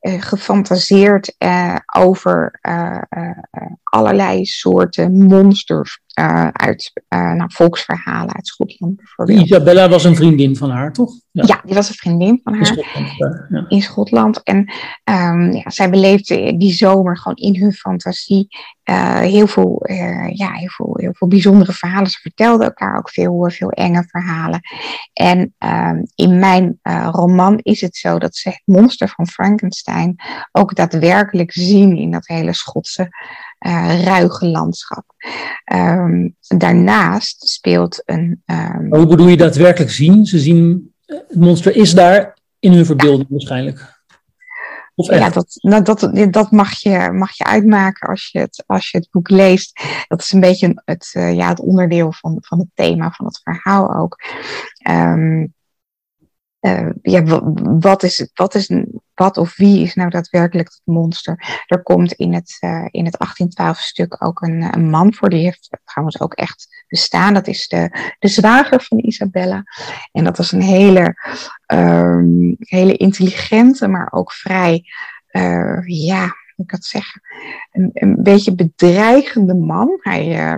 gefantaseerd 0.02 1.36
uh, 1.38 1.76
over 1.98 2.60
uh, 2.62 3.02
allerlei 3.84 4.46
soorten 4.46 5.28
monsters 5.28 6.00
uit 6.52 6.92
nou, 7.10 7.46
volksverhalen 7.48 8.36
uit 8.36 8.48
Schotland 8.48 8.96
bijvoorbeeld. 8.96 9.40
Isabella 9.40 9.90
was 9.90 10.04
een 10.04 10.16
vriendin 10.16 10.56
van 10.56 10.70
haar, 10.70 10.94
toch? 10.94 11.14
Ja, 11.32 11.44
ja 11.46 11.62
die 11.66 11.76
was 11.76 11.90
een 11.90 11.96
vriendin 11.96 12.40
van 12.44 12.54
haar 12.54 12.62
in 12.62 12.68
Schotland. 12.68 13.10
Ja. 13.50 13.66
In 13.68 13.82
Schotland. 13.82 14.44
En 14.44 14.58
um, 15.04 15.52
ja, 15.52 15.70
zij 15.70 15.90
beleefde 15.90 16.58
die 16.58 16.74
zomer 16.74 17.18
gewoon 17.18 17.38
in 17.38 17.62
hun 17.62 17.74
fantasie 17.74 18.48
heel, 19.20 19.48
veel, 19.48 19.84
ja, 20.34 20.52
heel, 20.52 20.70
veel, 20.70 20.94
heel 20.94 21.14
veel 21.14 21.28
bijzondere 21.28 21.74
verhalen. 21.74 22.10
Ze 22.10 22.20
vertelden 22.20 22.66
elkaar 22.66 22.98
ook 22.98 23.10
veel, 23.10 23.50
veel 23.50 23.70
enge 23.70 24.04
verhalen. 24.08 24.60
En 25.14 25.56
um, 25.60 26.04
in 26.16 26.40
mijn 26.40 26.80
roman 27.12 27.60
is 27.62 27.82
het 27.82 27.96
zo 27.96 28.20
dat 28.20 28.36
ze 28.36 28.50
het 28.50 28.62
monster 28.66 29.10
van 29.10 29.28
Frankenstein 29.28 30.16
ook 30.52 30.76
daadwerkelijk 30.76 31.52
zien 31.52 31.98
in 31.98 32.12
dat 32.12 32.28
hele 32.28 32.54
Schotse 32.54 33.10
uh, 33.68 34.04
ruige 34.04 34.46
landschap. 34.46 35.06
Um, 35.74 36.36
daarnaast 36.48 37.48
speelt 37.48 38.02
een. 38.06 38.44
Um, 38.46 38.96
hoe 38.96 39.08
bedoel 39.08 39.28
je 39.28 39.38
daadwerkelijk 39.38 39.92
zien? 39.92 40.26
Ze 40.26 40.40
zien, 40.40 40.94
het 41.06 41.36
monster 41.36 41.76
is 41.76 41.94
daar 41.94 42.38
in 42.60 42.72
hun 42.72 42.86
verbeelding 42.86 43.30
waarschijnlijk. 43.30 44.00
ja 44.96 45.30
dat, 45.30 45.46
nou, 45.62 45.84
dat, 45.84 46.12
dat 46.30 46.52
mag, 46.52 46.80
je, 46.80 47.10
mag 47.12 47.38
je 47.38 47.44
uitmaken 47.44 48.10
als 48.10 48.30
je, 48.32 48.40
het, 48.40 48.64
als 48.68 48.90
je 48.90 48.98
het 48.98 49.08
boek 49.12 49.30
leest. 49.30 49.82
Dat 50.08 50.22
is 50.22 50.32
een 50.32 50.40
beetje 50.40 50.82
het, 50.86 51.10
ja, 51.14 51.48
het 51.48 51.60
onderdeel 51.60 52.12
van, 52.12 52.38
van 52.42 52.60
het 52.60 52.70
thema 52.74 53.12
van 53.12 53.26
het 53.26 53.40
verhaal 53.44 53.96
ook. 53.96 54.22
Um, 54.90 55.54
uh, 56.62 56.90
ja, 57.02 57.24
wat, 57.80 58.04
is, 58.04 58.30
wat, 58.34 58.56
is, 58.56 58.72
wat 59.14 59.38
of 59.38 59.58
wie 59.58 59.82
is 59.82 59.96
nou 59.96 60.10
daadwerkelijk 60.10 60.68
het 60.68 60.82
monster? 60.84 61.64
Er 61.66 61.84
komt 61.84 62.14
in 62.14 62.34
het, 62.34 62.58
uh, 62.60 62.86
in 62.92 63.06
het 63.06 63.18
1812 63.18 63.78
stuk 63.78 64.24
ook 64.26 64.42
een, 64.42 64.74
een, 64.74 64.90
man 64.90 65.14
voor, 65.14 65.30
die 65.30 65.44
heeft 65.44 65.70
trouwens 65.86 66.20
ook 66.20 66.34
echt 66.34 66.86
bestaan. 66.88 67.34
Dat 67.34 67.48
is 67.48 67.68
de, 67.68 68.14
de 68.20 68.28
zwager 68.28 68.82
van 68.82 69.00
Isabella. 69.00 69.64
En 70.12 70.24
dat 70.24 70.38
was 70.38 70.52
een 70.52 70.62
hele, 70.62 71.16
um, 71.68 72.56
hele 72.60 72.98
intelligente, 72.98 73.88
maar 73.88 74.12
ook 74.12 74.32
vrij, 74.32 74.84
uh, 75.32 75.80
ja, 75.86 76.36
ik 76.64 76.72
dat 76.72 76.84
zeggen, 76.84 77.22
een, 77.72 77.90
een 77.94 78.24
beetje 78.24 78.56
bedreigende 78.56 79.54
man. 79.54 79.98
Hij 80.02 80.58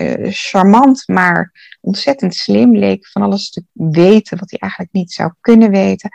uh, 0.00 0.28
charmant, 0.30 1.02
maar 1.08 1.52
ontzettend 1.80 2.34
slim, 2.34 2.76
leek 2.76 3.06
van 3.06 3.22
alles 3.22 3.50
te 3.50 3.64
weten 3.72 4.38
wat 4.38 4.50
hij 4.50 4.58
eigenlijk 4.58 4.92
niet 4.92 5.12
zou 5.12 5.32
kunnen 5.40 5.70
weten. 5.70 6.10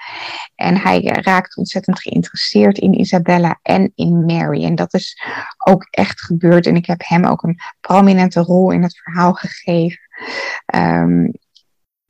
En 0.55 0.77
hij 0.77 1.01
raakt 1.03 1.57
ontzettend 1.57 1.99
geïnteresseerd 1.99 2.77
in 2.77 2.99
Isabella 2.99 3.59
en 3.61 3.91
in 3.95 4.25
Mary. 4.25 4.63
En 4.63 4.75
dat 4.75 4.93
is 4.93 5.21
ook 5.57 5.87
echt 5.89 6.21
gebeurd. 6.21 6.67
En 6.67 6.75
ik 6.75 6.85
heb 6.85 7.01
hem 7.05 7.25
ook 7.25 7.43
een 7.43 7.59
prominente 7.79 8.39
rol 8.39 8.71
in 8.71 8.83
het 8.83 8.97
verhaal 8.97 9.33
gegeven. 9.33 9.99
Um, 10.75 11.31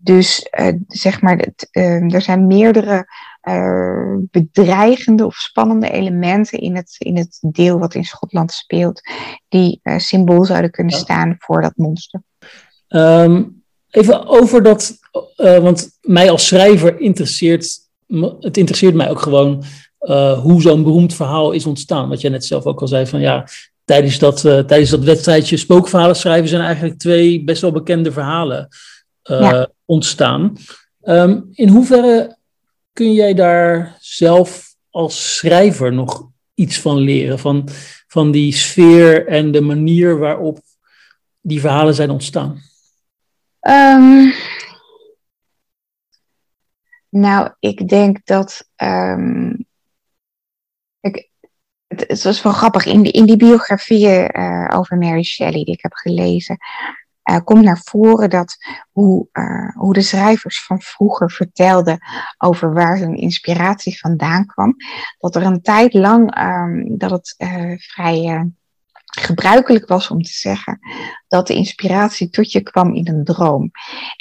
dus 0.06 0.48
zeg 0.88 1.22
maar, 1.22 1.38
het, 1.38 1.68
uh, 1.72 2.14
er 2.14 2.22
zijn 2.22 2.48
meerdere 2.48 3.08
uh, 3.48 4.18
bedreigende 4.32 5.26
of 5.26 5.36
spannende 5.36 5.90
elementen 5.90 6.60
in 6.60 6.76
het, 6.76 6.96
in 6.98 7.18
het 7.18 7.38
deel 7.42 7.80
wat 7.80 7.94
in 7.94 8.04
Schotland 8.04 8.52
speelt, 8.52 9.02
die 9.48 9.80
symbool 9.98 10.46
zouden 10.46 10.72
kunnen 10.72 10.96
staan 10.96 11.36
voor 11.38 11.62
dat 11.62 11.74
monster. 11.76 12.22
Um, 12.90 13.64
even 13.90 14.28
over 14.28 14.64
dat, 14.64 14.98
want 15.36 15.90
mij 16.02 16.32
als 16.32 16.48
schrijver 16.48 17.00
interesseert, 17.00 17.80
het 18.40 18.58
interesseert 18.58 18.96
mij 18.96 19.10
ook 19.10 19.22
gewoon 19.22 19.64
hoe 20.42 20.62
zo'n 20.62 20.84
beroemd 20.84 21.14
verhaal 21.14 21.52
is 21.52 21.66
ontstaan. 21.66 22.10
Wat 22.10 22.22
jij 22.22 22.32
net 22.32 22.46
zelf 22.46 22.66
ook 22.66 22.82
al 22.82 22.88
zei 22.88 23.08
van 23.08 23.20
ja, 23.20 23.48
tijdens 23.86 24.20
dat, 24.20 24.40
tijdens 24.42 24.90
dat 24.90 25.04
wedstrijdje 25.04 25.58
spookverhalen 25.58 26.16
schrijven 26.16 26.50
zijn 26.50 26.62
eigenlijk 26.62 26.98
twee 26.98 27.44
best 27.44 27.62
wel 27.62 27.72
bekende 27.72 28.12
verhalen. 28.12 28.68
Ja 29.22 29.70
ontstaan. 29.86 30.58
Ehm, 31.02 31.42
in 31.52 31.68
hoeverre 31.68 32.38
kun 32.96 33.14
jij 33.14 33.34
daar 33.34 33.98
zelf 34.00 34.76
als 34.90 35.36
schrijver 35.36 35.94
nog 35.94 36.30
iets 36.54 36.80
van 36.80 36.98
leren? 36.98 37.40
Van, 37.40 37.70
van 38.08 38.32
die 38.32 38.54
sfeer 38.54 39.28
en 39.28 39.52
de 39.52 39.62
manier 39.62 40.18
waarop 40.18 40.60
die 41.42 41.60
verhalen 41.60 41.94
zijn 41.94 42.10
ontstaan? 42.10 42.62
Um, 43.62 44.34
nou, 47.10 47.52
ik 47.60 47.88
denk 47.88 48.26
dat. 48.26 48.70
Um, 48.76 49.66
ik, 51.00 51.30
het, 51.88 52.24
was 52.24 52.42
wel 52.42 52.54
grappig. 52.54 52.86
In, 52.86 53.04
in 53.04 53.26
die 53.26 53.38
biografieën 53.38 54.40
uh, 54.40 54.68
over 54.74 54.98
Mary 54.98 55.24
Shelley 55.24 55.64
die 55.64 55.74
ik 55.74 55.82
heb 55.82 55.94
gelezen, 55.94 56.58
uh, 57.30 57.38
komt 57.44 57.64
naar 57.64 57.82
voren 57.84 58.30
dat 58.30 58.58
hoe, 58.92 59.28
uh, 59.34 59.76
hoe 59.76 59.94
de 59.94 60.02
schrijvers 60.02 60.64
van 60.64 60.82
vroeger 60.82 61.32
vertelden 61.32 62.00
over 62.38 62.74
waar 62.74 62.98
hun 62.98 63.16
inspiratie 63.16 64.00
vandaan 64.00 64.46
kwam. 64.46 64.76
Dat 65.20 65.36
er 65.36 65.44
een 65.44 65.62
tijd 65.62 65.94
lang 65.94 66.40
um, 66.40 66.98
dat 66.98 67.12
het 67.12 67.36
uh, 67.38 67.78
vrij 67.78 68.52
gebruikelijk 69.06 69.88
was 69.88 70.10
om 70.10 70.22
te 70.22 70.34
zeggen 70.34 70.80
dat 71.28 71.48
de 71.48 71.54
inspiratie 71.54 72.30
tot 72.30 72.52
je 72.52 72.62
kwam 72.62 72.94
in 72.94 73.08
een 73.08 73.24
droom. 73.24 73.72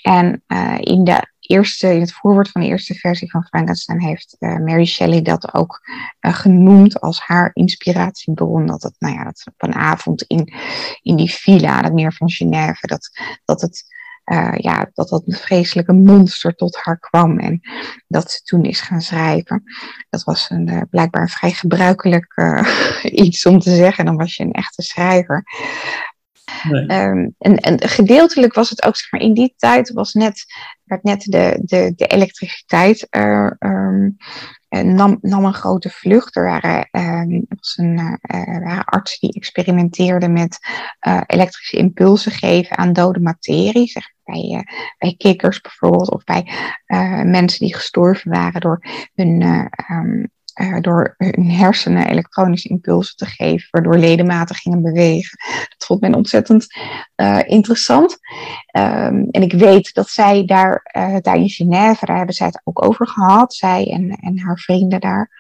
En 0.03 0.43
in 0.81 1.05
de 1.05 1.34
in 1.47 2.01
het 2.01 2.13
voorwoord 2.13 2.51
van 2.51 2.61
de 2.61 2.67
eerste 2.67 2.95
versie 2.95 3.31
van 3.31 3.45
Frankenstein 3.45 4.01
heeft 4.01 4.37
uh, 4.39 4.59
Mary 4.59 4.85
Shelley 4.85 5.23
dat 5.23 5.55
ook 5.55 5.81
uh, 6.21 6.35
genoemd 6.35 7.01
als 7.01 7.21
haar 7.21 7.51
inspiratiebron. 7.53 8.67
Dat 8.67 8.83
het, 8.83 8.95
nou 8.99 9.15
ja, 9.15 9.25
dat 9.25 9.43
op 9.47 9.63
een 9.69 9.75
avond 9.75 10.23
in, 10.23 10.53
in 11.03 11.17
die 11.17 11.31
villa 11.31 11.83
het 11.83 11.93
meer 11.93 12.13
van 12.13 12.31
Genève, 12.31 12.87
dat, 12.87 13.11
dat 13.45 13.61
het 13.61 13.93
uh, 14.25 14.55
ja, 14.57 14.91
dat 14.95 15.09
dat 15.09 15.23
een 15.27 15.35
vreselijke 15.35 15.93
monster 15.93 16.55
tot 16.55 16.77
haar 16.77 16.99
kwam 16.99 17.39
en 17.39 17.61
dat 18.07 18.31
ze 18.31 18.43
toen 18.43 18.65
is 18.65 18.81
gaan 18.81 19.01
schrijven. 19.01 19.63
Dat 20.11 20.25
was 20.25 20.51
een, 20.51 20.87
blijkbaar 20.91 21.23
een 21.23 21.29
vrij 21.29 21.53
gebruikelijk 21.53 22.35
iets 23.03 23.47
om 23.47 23.59
te 23.59 23.75
zeggen. 23.75 24.05
Dan 24.05 24.17
was 24.17 24.37
je 24.37 24.45
een 24.45 24.53
echte 24.53 24.83
schrijver. 24.83 25.45
Um, 26.71 27.35
en, 27.39 27.57
en, 27.57 27.89
gedeeltelijk 27.89 28.55
was 28.55 28.71
het 28.71 28.85
ook, 28.85 28.97
zeg 28.97 29.11
maar, 29.11 29.21
in 29.21 29.35
die 29.35 29.55
tijd 29.57 29.93
was 29.93 30.13
net, 30.13 30.45
werd 30.85 31.03
net 31.03 31.21
de, 31.21 31.61
de, 31.63 31.93
de 31.97 32.07
elektriciteit 32.07 33.07
uh, 33.11 33.51
um, 33.59 34.17
nam, 34.69 35.19
nam 35.21 35.45
een 35.45 35.55
grote 35.55 35.91
vlucht. 35.91 36.37
Er 36.37 36.45
waren, 36.45 36.89
er 36.91 37.43
was 37.49 37.77
een, 37.77 38.19
uh, 38.35 38.81
artsen 38.85 39.21
die 39.21 39.33
experimenteerden 39.35 40.33
met 40.33 40.59
uh, 41.07 41.21
elektrische 41.27 41.77
impulsen 41.77 42.33
geven 42.33 42.77
aan 42.79 42.93
dode 42.93 43.21
materie. 43.21 43.87
Zeg, 43.89 44.13
bij, 44.25 44.67
bij 44.99 45.15
kikkers 45.17 45.61
bijvoorbeeld, 45.61 46.11
of 46.11 46.25
bij 46.25 46.53
mensen 47.25 47.67
die 47.67 47.75
gestorven 47.75 48.31
waren 48.31 48.61
door 48.61 48.85
hun 49.15 49.41
uh, 50.61 50.81
door 50.81 51.15
hun 51.17 51.51
hersenen 51.51 52.07
elektronische 52.07 52.69
impulsen 52.69 53.17
te 53.17 53.27
geven, 53.27 53.69
waardoor 53.71 53.97
ledematen 53.97 54.57
gingen 54.57 54.83
bewegen. 54.83 55.39
Dat 55.69 55.87
vond 55.87 56.01
men 56.01 56.15
ontzettend 56.15 56.67
uh, 57.17 57.41
interessant. 57.45 58.19
Um, 58.77 59.29
en 59.31 59.43
ik 59.43 59.53
weet 59.53 59.95
dat 59.95 60.09
zij 60.09 60.45
daar, 60.45 60.91
uh, 60.97 61.17
daar 61.21 61.37
in 61.37 61.49
Genève, 61.49 62.07
daar 62.07 62.17
hebben 62.17 62.35
zij 62.35 62.47
het 62.47 62.61
ook 62.65 62.85
over 62.85 63.09
gehad, 63.09 63.55
zij 63.55 63.91
en, 63.91 64.11
en 64.11 64.41
haar 64.41 64.59
vrienden 64.59 65.01
daar. 65.01 65.31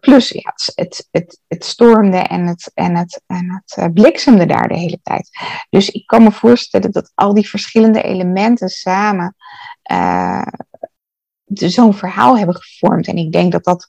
plus, 0.00 0.28
ja, 0.28 0.52
het, 0.74 1.08
het, 1.10 1.40
het 1.48 1.64
stormde 1.64 2.18
en 2.18 2.46
het, 2.46 2.70
en 2.74 2.96
het, 2.96 3.22
en 3.26 3.64
het 3.64 3.94
bliksemde 3.94 4.46
daar 4.46 4.68
de 4.68 4.78
hele 4.78 5.00
tijd. 5.02 5.28
Dus 5.70 5.90
ik 5.90 6.06
kan 6.06 6.22
me 6.22 6.32
voorstellen 6.32 6.92
dat 6.92 7.12
al 7.14 7.34
die 7.34 7.48
verschillende 7.48 8.02
elementen 8.02 8.68
samen 8.68 9.36
zo'n 11.58 11.94
verhaal 11.94 12.38
hebben 12.38 12.56
gevormd. 12.56 13.06
En 13.06 13.16
ik 13.16 13.32
denk 13.32 13.52
dat 13.52 13.64
dat 13.64 13.86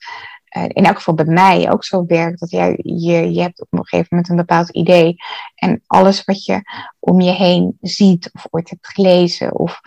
uh, 0.58 0.64
in 0.68 0.86
elk 0.86 0.96
geval 0.96 1.14
bij 1.14 1.26
mij 1.26 1.72
ook 1.72 1.84
zo 1.84 2.06
werkt. 2.06 2.40
Dat 2.40 2.50
jij, 2.50 2.80
je, 2.82 3.34
je 3.34 3.42
hebt 3.42 3.62
op 3.62 3.68
een 3.70 3.86
gegeven 3.86 4.08
moment 4.10 4.30
een 4.30 4.36
bepaald 4.36 4.70
idee. 4.70 5.16
En 5.56 5.82
alles 5.88 6.24
wat 6.24 6.46
je 6.46 6.62
om 7.00 7.22
je 7.22 7.32
heen 7.32 7.78
ziet 7.82 8.30
of 8.34 8.48
ooit 8.50 8.70
hebt 8.70 8.88
gelezen 8.88 9.56
of, 9.56 9.80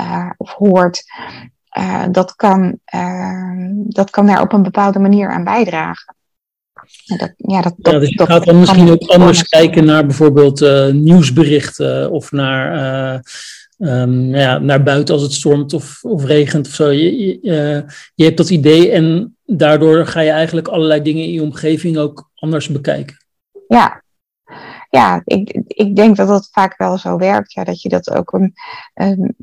uh, 0.00 0.30
of 0.36 0.52
hoort. 0.52 1.02
Uh, 1.78 2.04
dat, 2.10 2.34
kan, 2.34 2.78
dat 3.88 4.10
kan 4.10 4.26
daar 4.26 4.40
op 4.40 4.52
een 4.52 4.62
bepaalde 4.62 4.98
manier 4.98 5.30
aan 5.30 5.44
bijdragen. 5.44 6.16
Dat, 7.04 7.32
ja, 7.36 7.62
dat, 7.62 7.74
ja, 7.76 7.98
dus 7.98 8.08
je 8.08 8.26
gaat 8.26 8.44
dan 8.44 8.58
misschien 8.58 8.90
ook 8.90 9.02
anders 9.02 9.48
kijken 9.48 9.84
naar 9.84 10.06
bijvoorbeeld 10.06 10.60
nieuwsberichten 10.92 12.10
of 12.10 12.32
naar 12.32 13.22
um, 13.82 14.34
ja, 14.34 14.58
naar 14.58 14.82
buiten 14.82 15.14
als 15.14 15.22
het 15.22 15.32
stormt 15.32 15.72
of, 15.72 16.04
of 16.04 16.24
regent 16.24 16.66
of 16.66 16.72
zo. 16.72 16.90
Je, 16.90 17.18
je, 17.18 17.38
uh, 17.42 17.90
je 18.14 18.24
hebt 18.24 18.36
dat 18.36 18.50
idee 18.50 18.90
en 18.90 19.36
daardoor 19.44 20.06
ga 20.06 20.20
je 20.20 20.30
eigenlijk 20.30 20.68
allerlei 20.68 21.02
dingen 21.02 21.24
in 21.24 21.32
je 21.32 21.42
omgeving 21.42 21.96
ook 21.96 22.30
anders 22.34 22.68
bekijken. 22.68 23.16
Ja, 23.68 24.02
ja 24.90 25.22
ik, 25.24 25.62
ik 25.66 25.96
denk 25.96 26.16
dat 26.16 26.28
dat 26.28 26.48
vaak 26.52 26.76
wel 26.76 26.98
zo 26.98 27.16
werkt. 27.16 27.52
Ja, 27.52 27.64
dat 27.64 27.82
je 27.82 27.88
dat 27.88 28.10
ook 28.10 28.32
een, 28.32 28.54
um, 28.94 29.34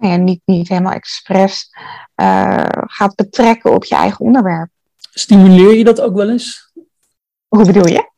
ja, 0.00 0.16
niet, 0.16 0.40
niet 0.44 0.68
helemaal 0.68 0.92
expres 0.92 1.68
uh, 2.16 2.66
gaat 2.68 3.14
betrekken 3.14 3.74
op 3.74 3.84
je 3.84 3.94
eigen 3.94 4.24
onderwerp. 4.24 4.68
Stimuleer 5.10 5.74
je 5.74 5.84
dat 5.84 6.00
ook 6.00 6.14
wel 6.14 6.30
eens? 6.30 6.72
Hoe 7.48 7.66
bedoel 7.66 7.88
je? 7.88 8.10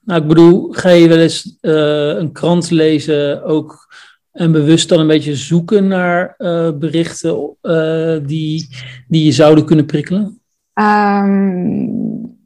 Nou, 0.00 0.22
ik 0.22 0.28
bedoel, 0.28 0.72
ga 0.72 0.88
je 0.88 1.08
wel 1.08 1.18
eens 1.18 1.56
uh, 1.60 2.16
een 2.16 2.32
krant 2.32 2.70
lezen 2.70 3.44
ook 3.44 3.94
en 4.32 4.52
bewust 4.52 4.88
dan 4.88 5.00
een 5.00 5.06
beetje 5.06 5.36
zoeken 5.36 5.86
naar 5.86 6.34
uh, 6.38 6.70
berichten 6.72 7.56
uh, 7.62 8.18
die, 8.22 8.68
die 9.08 9.24
je 9.24 9.32
zouden 9.32 9.64
kunnen 9.64 9.86
prikkelen? 9.86 10.40
Um, 10.74 12.38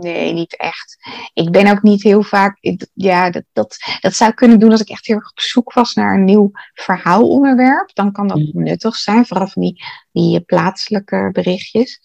nee, 0.00 0.32
niet 0.32 0.56
echt. 0.56 0.96
Ik 1.32 1.50
ben 1.50 1.70
ook 1.70 1.82
niet 1.82 2.02
heel 2.02 2.22
vaak. 2.22 2.58
Ja, 2.94 3.30
dat, 3.30 3.44
dat, 3.52 3.76
dat 4.00 4.14
zou 4.14 4.30
ik 4.30 4.36
kunnen 4.36 4.60
doen 4.60 4.70
als 4.70 4.80
ik 4.80 4.88
echt 4.88 5.06
heel 5.06 5.16
erg 5.16 5.30
op 5.30 5.40
zoek 5.40 5.72
was 5.72 5.94
naar 5.94 6.14
een 6.14 6.24
nieuw 6.24 6.50
verhaalonderwerp. 6.72 7.90
Dan 7.94 8.12
kan 8.12 8.28
dat 8.28 8.36
mm. 8.36 8.50
nuttig 8.52 8.96
zijn, 8.96 9.26
vooral 9.26 9.48
van 9.48 9.62
die, 9.62 9.82
die 10.12 10.40
plaatselijke 10.40 11.28
berichtjes. 11.32 12.00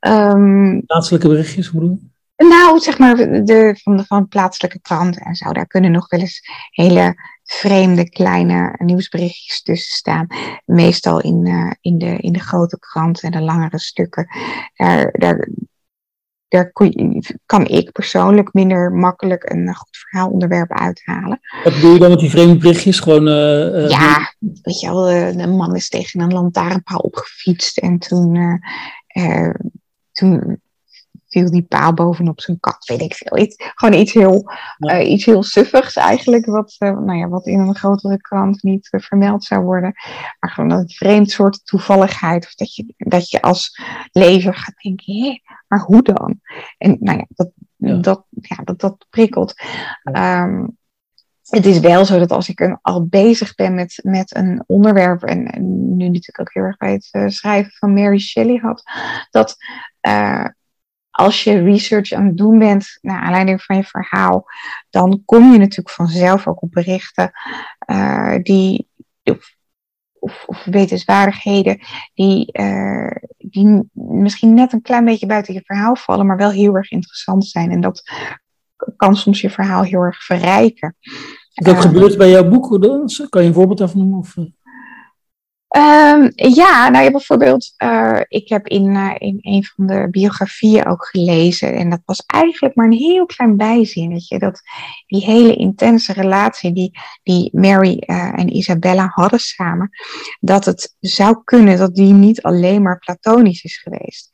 Um, 0.00 0.82
plaatselijke 0.86 1.28
berichtjes, 1.28 1.66
hoe? 1.66 1.98
Nou, 2.36 2.80
zeg 2.80 2.98
maar 2.98 3.16
de, 3.16 3.78
van, 3.82 3.96
de, 3.96 4.04
van 4.04 4.28
plaatselijke 4.28 4.80
kranten 4.80 5.22
en 5.22 5.34
zo. 5.34 5.52
Daar 5.52 5.66
kunnen 5.66 5.90
nog 5.90 6.08
wel 6.08 6.20
eens 6.20 6.40
hele 6.70 7.14
vreemde 7.58 8.08
kleine 8.08 8.74
nieuwsberichtjes 8.78 9.62
tussen 9.62 9.96
staan. 9.96 10.26
Meestal 10.64 11.20
in, 11.20 11.46
uh, 11.46 11.70
in, 11.80 11.98
de, 11.98 12.16
in 12.16 12.32
de 12.32 12.40
grote 12.40 12.78
kranten 12.78 13.30
en 13.30 13.38
de 13.38 13.44
langere 13.44 13.78
stukken. 13.78 14.28
Daar, 14.76 15.12
daar, 15.12 15.48
daar 16.48 16.72
kan 17.46 17.66
ik 17.66 17.92
persoonlijk 17.92 18.52
minder 18.52 18.92
makkelijk 18.92 19.50
een 19.50 19.74
goed 19.74 19.96
verhaalonderwerp 19.96 20.72
uithalen. 20.72 21.40
Wat 21.64 21.74
bedoel 21.74 21.92
je 21.92 21.98
dan 21.98 22.10
met 22.10 22.18
die 22.18 22.30
vreemde 22.30 22.56
berichtjes? 22.56 23.00
Gewoon, 23.00 23.28
uh, 23.28 23.88
ja, 23.88 24.34
weet 24.38 24.80
je 24.80 24.86
wel, 24.86 25.10
een 25.10 25.56
man 25.56 25.76
is 25.76 25.88
tegen 25.88 26.20
een 26.20 26.32
lantaarnpaal 26.32 26.98
opgefietst 26.98 27.78
en 27.78 27.98
toen, 27.98 28.60
toen 30.12 30.60
viel 31.32 31.50
die 31.50 31.62
paal 31.62 31.94
bovenop 31.94 32.40
zijn 32.40 32.60
kat, 32.60 32.84
weet 32.84 33.00
ik 33.00 33.14
veel. 33.14 33.38
Iets, 33.38 33.54
gewoon 33.74 34.00
iets 34.00 34.12
heel, 34.12 34.52
uh, 34.78 35.10
iets 35.10 35.24
heel 35.24 35.42
suffigs 35.42 35.96
eigenlijk, 35.96 36.46
wat, 36.46 36.76
uh, 36.78 36.98
nou 36.98 37.18
ja, 37.18 37.28
wat 37.28 37.46
in 37.46 37.58
een 37.58 37.74
grotere 37.74 38.20
krant 38.20 38.62
niet 38.62 38.88
uh, 38.90 39.00
vermeld 39.00 39.44
zou 39.44 39.62
worden. 39.62 39.92
Maar 40.40 40.50
gewoon 40.50 40.70
een 40.70 40.88
vreemd 40.88 41.30
soort 41.30 41.66
toevalligheid. 41.66 42.44
Of 42.44 42.54
dat 42.54 42.74
je, 42.74 42.94
dat 42.96 43.30
je 43.30 43.42
als 43.42 43.80
lezer 44.12 44.54
gaat 44.54 44.82
denken, 44.82 45.14
hé, 45.14 45.40
maar 45.68 45.80
hoe 45.80 46.02
dan? 46.02 46.40
En 46.78 46.96
nou 47.00 47.18
ja, 47.18 47.26
dat, 47.28 47.50
ja. 47.76 47.96
Dat, 47.96 48.24
ja, 48.30 48.56
dat, 48.64 48.80
dat 48.80 49.06
prikkelt. 49.10 49.54
Um, 50.12 50.76
het 51.42 51.66
is 51.66 51.80
wel 51.80 52.04
zo 52.04 52.18
dat 52.18 52.30
als 52.30 52.48
ik 52.48 52.60
een, 52.60 52.78
al 52.82 53.06
bezig 53.06 53.54
ben 53.54 53.74
met, 53.74 54.00
met 54.02 54.36
een 54.36 54.64
onderwerp, 54.66 55.22
en, 55.22 55.46
en 55.46 55.96
nu 55.96 56.04
natuurlijk 56.04 56.40
ook 56.40 56.52
heel 56.54 56.62
erg 56.62 56.76
bij 56.76 56.92
het 56.92 57.32
schrijven 57.32 57.72
van 57.72 57.92
Mary 57.92 58.18
Shelley 58.18 58.56
had, 58.56 58.82
dat 59.30 59.56
als 61.12 61.44
je 61.44 61.62
research 61.62 62.12
aan 62.12 62.26
het 62.26 62.36
doen 62.36 62.58
bent 62.58 62.98
naar 63.00 63.20
aanleiding 63.20 63.62
van 63.62 63.76
je 63.76 63.84
verhaal, 63.84 64.44
dan 64.90 65.22
kom 65.24 65.52
je 65.52 65.58
natuurlijk 65.58 65.94
vanzelf 65.94 66.46
ook 66.46 66.62
op 66.62 66.70
berichten 66.70 67.30
uh, 67.90 68.36
die, 68.42 68.88
of, 69.22 69.54
of, 70.18 70.44
of, 70.46 70.64
wetenswaardigheden 70.64 71.80
die, 72.14 72.58
uh, 72.60 73.16
die 73.38 73.90
misschien 73.92 74.54
net 74.54 74.72
een 74.72 74.82
klein 74.82 75.04
beetje 75.04 75.26
buiten 75.26 75.54
je 75.54 75.62
verhaal 75.64 75.96
vallen, 75.96 76.26
maar 76.26 76.36
wel 76.36 76.50
heel 76.50 76.74
erg 76.74 76.90
interessant 76.90 77.46
zijn. 77.46 77.70
En 77.70 77.80
dat 77.80 78.02
kan 78.96 79.16
soms 79.16 79.40
je 79.40 79.50
verhaal 79.50 79.82
heel 79.82 80.00
erg 80.00 80.24
verrijken. 80.24 80.96
Dat 81.54 81.74
uh, 81.74 81.80
gebeurt 81.80 82.18
bij 82.18 82.30
jouw 82.30 82.48
boek, 82.48 82.68
kan 83.28 83.42
je 83.42 83.48
een 83.48 83.54
voorbeeld 83.54 83.78
daarvan 83.78 84.00
noemen? 84.00 84.18
Of? 84.18 84.34
Um, 85.76 86.32
ja, 86.34 86.88
nou 86.88 87.04
ja, 87.04 87.10
bijvoorbeeld, 87.10 87.72
uh, 87.84 88.20
ik 88.28 88.48
heb 88.48 88.66
in, 88.66 88.86
uh, 88.86 89.14
in 89.18 89.38
een 89.40 89.64
van 89.64 89.86
de 89.86 90.08
biografieën 90.10 90.86
ook 90.86 91.06
gelezen, 91.06 91.74
en 91.74 91.90
dat 91.90 92.00
was 92.04 92.22
eigenlijk 92.26 92.74
maar 92.74 92.86
een 92.86 92.92
heel 92.92 93.26
klein 93.26 93.56
bijzinnetje, 93.56 94.38
dat 94.38 94.60
die 95.06 95.24
hele 95.24 95.54
intense 95.54 96.12
relatie 96.12 96.72
die, 96.72 96.98
die 97.22 97.50
Mary 97.52 98.02
uh, 98.06 98.38
en 98.38 98.56
Isabella 98.56 99.06
hadden 99.14 99.38
samen, 99.38 99.90
dat 100.40 100.64
het 100.64 100.96
zou 101.00 101.40
kunnen 101.44 101.78
dat 101.78 101.94
die 101.94 102.12
niet 102.12 102.42
alleen 102.42 102.82
maar 102.82 102.98
platonisch 102.98 103.62
is 103.62 103.78
geweest. 103.78 104.28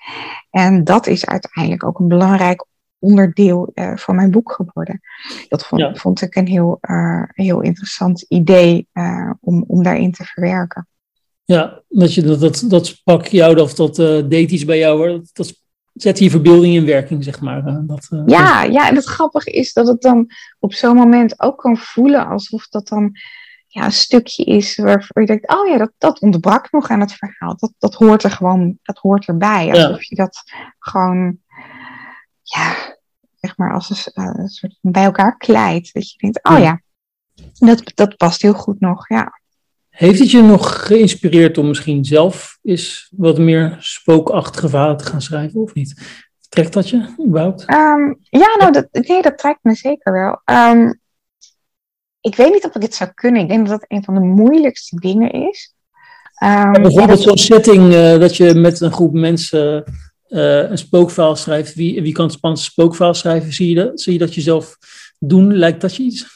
En 0.50 0.84
dat 0.84 1.06
is 1.06 1.26
uiteindelijk 1.26 1.84
ook 1.84 1.98
een 1.98 2.08
belangrijk 2.08 2.66
onderdeel 2.98 3.70
uh, 3.74 3.96
van 3.96 4.16
mijn 4.16 4.30
boek 4.30 4.52
geworden. 4.52 5.00
Dat 5.48 5.66
vond, 5.66 5.80
ja. 5.80 5.94
vond 5.94 6.22
ik 6.22 6.34
een 6.34 6.46
heel, 6.46 6.78
uh, 6.90 7.22
heel 7.26 7.60
interessant 7.60 8.22
idee 8.28 8.88
uh, 8.92 9.30
om, 9.40 9.64
om 9.66 9.82
daarin 9.82 10.12
te 10.12 10.24
verwerken. 10.24 10.88
Ja, 11.54 11.82
dat, 11.88 12.14
je, 12.14 12.22
dat, 12.22 12.40
dat, 12.40 12.64
dat 12.66 12.86
sprak 12.86 13.26
jou 13.26 13.60
of 13.60 13.74
dat 13.74 13.98
uh, 13.98 14.28
deed 14.28 14.50
iets 14.50 14.64
bij 14.64 14.78
jou. 14.78 15.08
Dat, 15.08 15.30
dat 15.32 15.54
zet 15.92 16.18
je 16.18 16.30
verbeelding 16.30 16.74
in 16.74 16.84
werking, 16.84 17.24
zeg 17.24 17.40
maar. 17.40 17.86
Dat, 17.86 18.08
uh, 18.10 18.22
ja, 18.26 18.62
ja, 18.62 18.88
en 18.88 18.94
het 18.94 19.04
grappige 19.04 19.50
is 19.50 19.72
dat 19.72 19.86
het 19.86 20.02
dan 20.02 20.26
op 20.58 20.72
zo'n 20.72 20.96
moment 20.96 21.40
ook 21.40 21.58
kan 21.58 21.76
voelen 21.76 22.26
alsof 22.26 22.68
dat 22.68 22.88
dan 22.88 23.12
ja, 23.66 23.84
een 23.84 23.92
stukje 23.92 24.44
is 24.44 24.76
waarvoor 24.76 25.20
je 25.20 25.26
denkt, 25.26 25.48
oh 25.48 25.68
ja, 25.68 25.76
dat, 25.76 25.92
dat 25.98 26.20
ontbrak 26.20 26.72
nog 26.72 26.88
aan 26.88 27.00
het 27.00 27.12
verhaal. 27.12 27.56
Dat, 27.56 27.72
dat 27.78 27.94
hoort 27.94 28.22
er 28.22 28.30
gewoon, 28.30 28.78
dat 28.82 28.98
hoort 28.98 29.26
erbij. 29.26 29.70
Alsof 29.70 30.02
je 30.02 30.14
dat 30.14 30.42
gewoon, 30.78 31.38
ja, 32.42 32.96
zeg 33.40 33.56
maar, 33.56 33.72
als 33.72 33.90
een, 33.90 34.38
een 34.40 34.48
soort 34.48 34.78
bij 34.80 35.04
elkaar 35.04 35.36
kleidt. 35.36 35.94
Dat 35.94 36.10
je 36.10 36.18
denkt, 36.18 36.44
oh 36.44 36.58
ja, 36.58 36.80
dat, 37.58 37.92
dat 37.94 38.16
past 38.16 38.42
heel 38.42 38.54
goed 38.54 38.80
nog, 38.80 39.08
ja. 39.08 39.40
Heeft 39.98 40.18
het 40.18 40.30
je 40.30 40.42
nog 40.42 40.86
geïnspireerd 40.86 41.58
om 41.58 41.66
misschien 41.66 42.04
zelf 42.04 42.58
eens 42.62 43.12
wat 43.16 43.38
meer 43.38 43.76
spookachtige 43.78 44.68
verhalen 44.68 44.96
te 44.96 45.04
gaan 45.04 45.22
schrijven, 45.22 45.60
of 45.60 45.74
niet? 45.74 46.02
Trekt 46.48 46.72
dat 46.72 46.88
je 46.88 47.14
überhaupt? 47.26 47.60
Um, 47.60 48.18
ja, 48.20 48.56
nou, 48.58 48.72
dat, 48.72 48.88
nee, 48.90 49.22
dat 49.22 49.38
trekt 49.38 49.58
me 49.62 49.74
zeker 49.74 50.12
wel. 50.12 50.56
Um, 50.56 51.00
ik 52.20 52.34
weet 52.34 52.52
niet 52.52 52.64
of 52.64 52.74
ik 52.74 52.82
het 52.82 52.94
zou 52.94 53.10
kunnen. 53.14 53.42
Ik 53.42 53.48
denk 53.48 53.68
dat 53.68 53.80
dat 53.80 53.90
een 53.90 54.04
van 54.04 54.14
de 54.14 54.20
moeilijkste 54.20 54.96
dingen 54.96 55.30
is. 55.30 55.74
Um, 56.44 56.72
bijvoorbeeld 56.72 57.20
zo'n 57.20 57.38
setting 57.38 57.92
uh, 57.92 58.18
dat 58.18 58.36
je 58.36 58.54
met 58.54 58.80
een 58.80 58.92
groep 58.92 59.12
mensen 59.12 59.84
uh, 60.28 60.70
een 60.70 60.78
spookverhaal 60.78 61.36
schrijft. 61.36 61.74
Wie, 61.74 62.02
wie 62.02 62.12
kan 62.12 62.24
het 62.24 62.34
spannend 62.34 62.62
spookverhaal 62.62 63.14
schrijven? 63.14 63.52
Zie 63.52 63.68
je, 63.68 63.74
dat, 63.74 64.00
zie 64.00 64.12
je 64.12 64.18
dat 64.18 64.34
jezelf 64.34 64.76
doen? 65.18 65.56
Lijkt 65.56 65.80
dat 65.80 65.96
je 65.96 66.02
iets? 66.02 66.26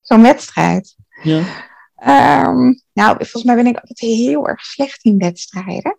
Zo'n 0.00 0.22
wedstrijd? 0.22 0.96
Ja. 1.22 1.66
Um, 2.06 2.80
nou, 2.92 3.16
volgens 3.16 3.42
mij 3.42 3.54
ben 3.54 3.66
ik 3.66 3.78
altijd 3.78 3.98
heel 3.98 4.48
erg 4.48 4.60
slecht 4.60 5.04
in 5.04 5.18
wedstrijden. 5.18 5.98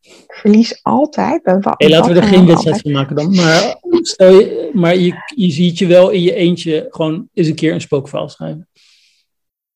Ik 0.00 0.34
verlies 0.34 0.82
altijd. 0.82 1.42
Bij 1.42 1.58
wat, 1.60 1.74
hey, 1.76 1.88
laten 1.88 2.14
we 2.14 2.20
er 2.20 2.26
geen 2.26 2.46
wedstrijd 2.46 2.80
van 2.80 2.92
maken 2.92 3.16
dan. 3.16 3.34
Maar, 3.34 3.76
stel 4.00 4.32
je, 4.32 4.70
maar 4.74 4.96
je, 4.96 5.14
je 5.34 5.50
ziet 5.50 5.78
je 5.78 5.86
wel 5.86 6.10
in 6.10 6.22
je 6.22 6.34
eentje 6.34 6.86
gewoon 6.90 7.28
eens 7.34 7.48
een 7.48 7.54
keer 7.54 7.72
een 7.72 7.80
spookverhaal 7.80 8.28
schrijven. 8.28 8.68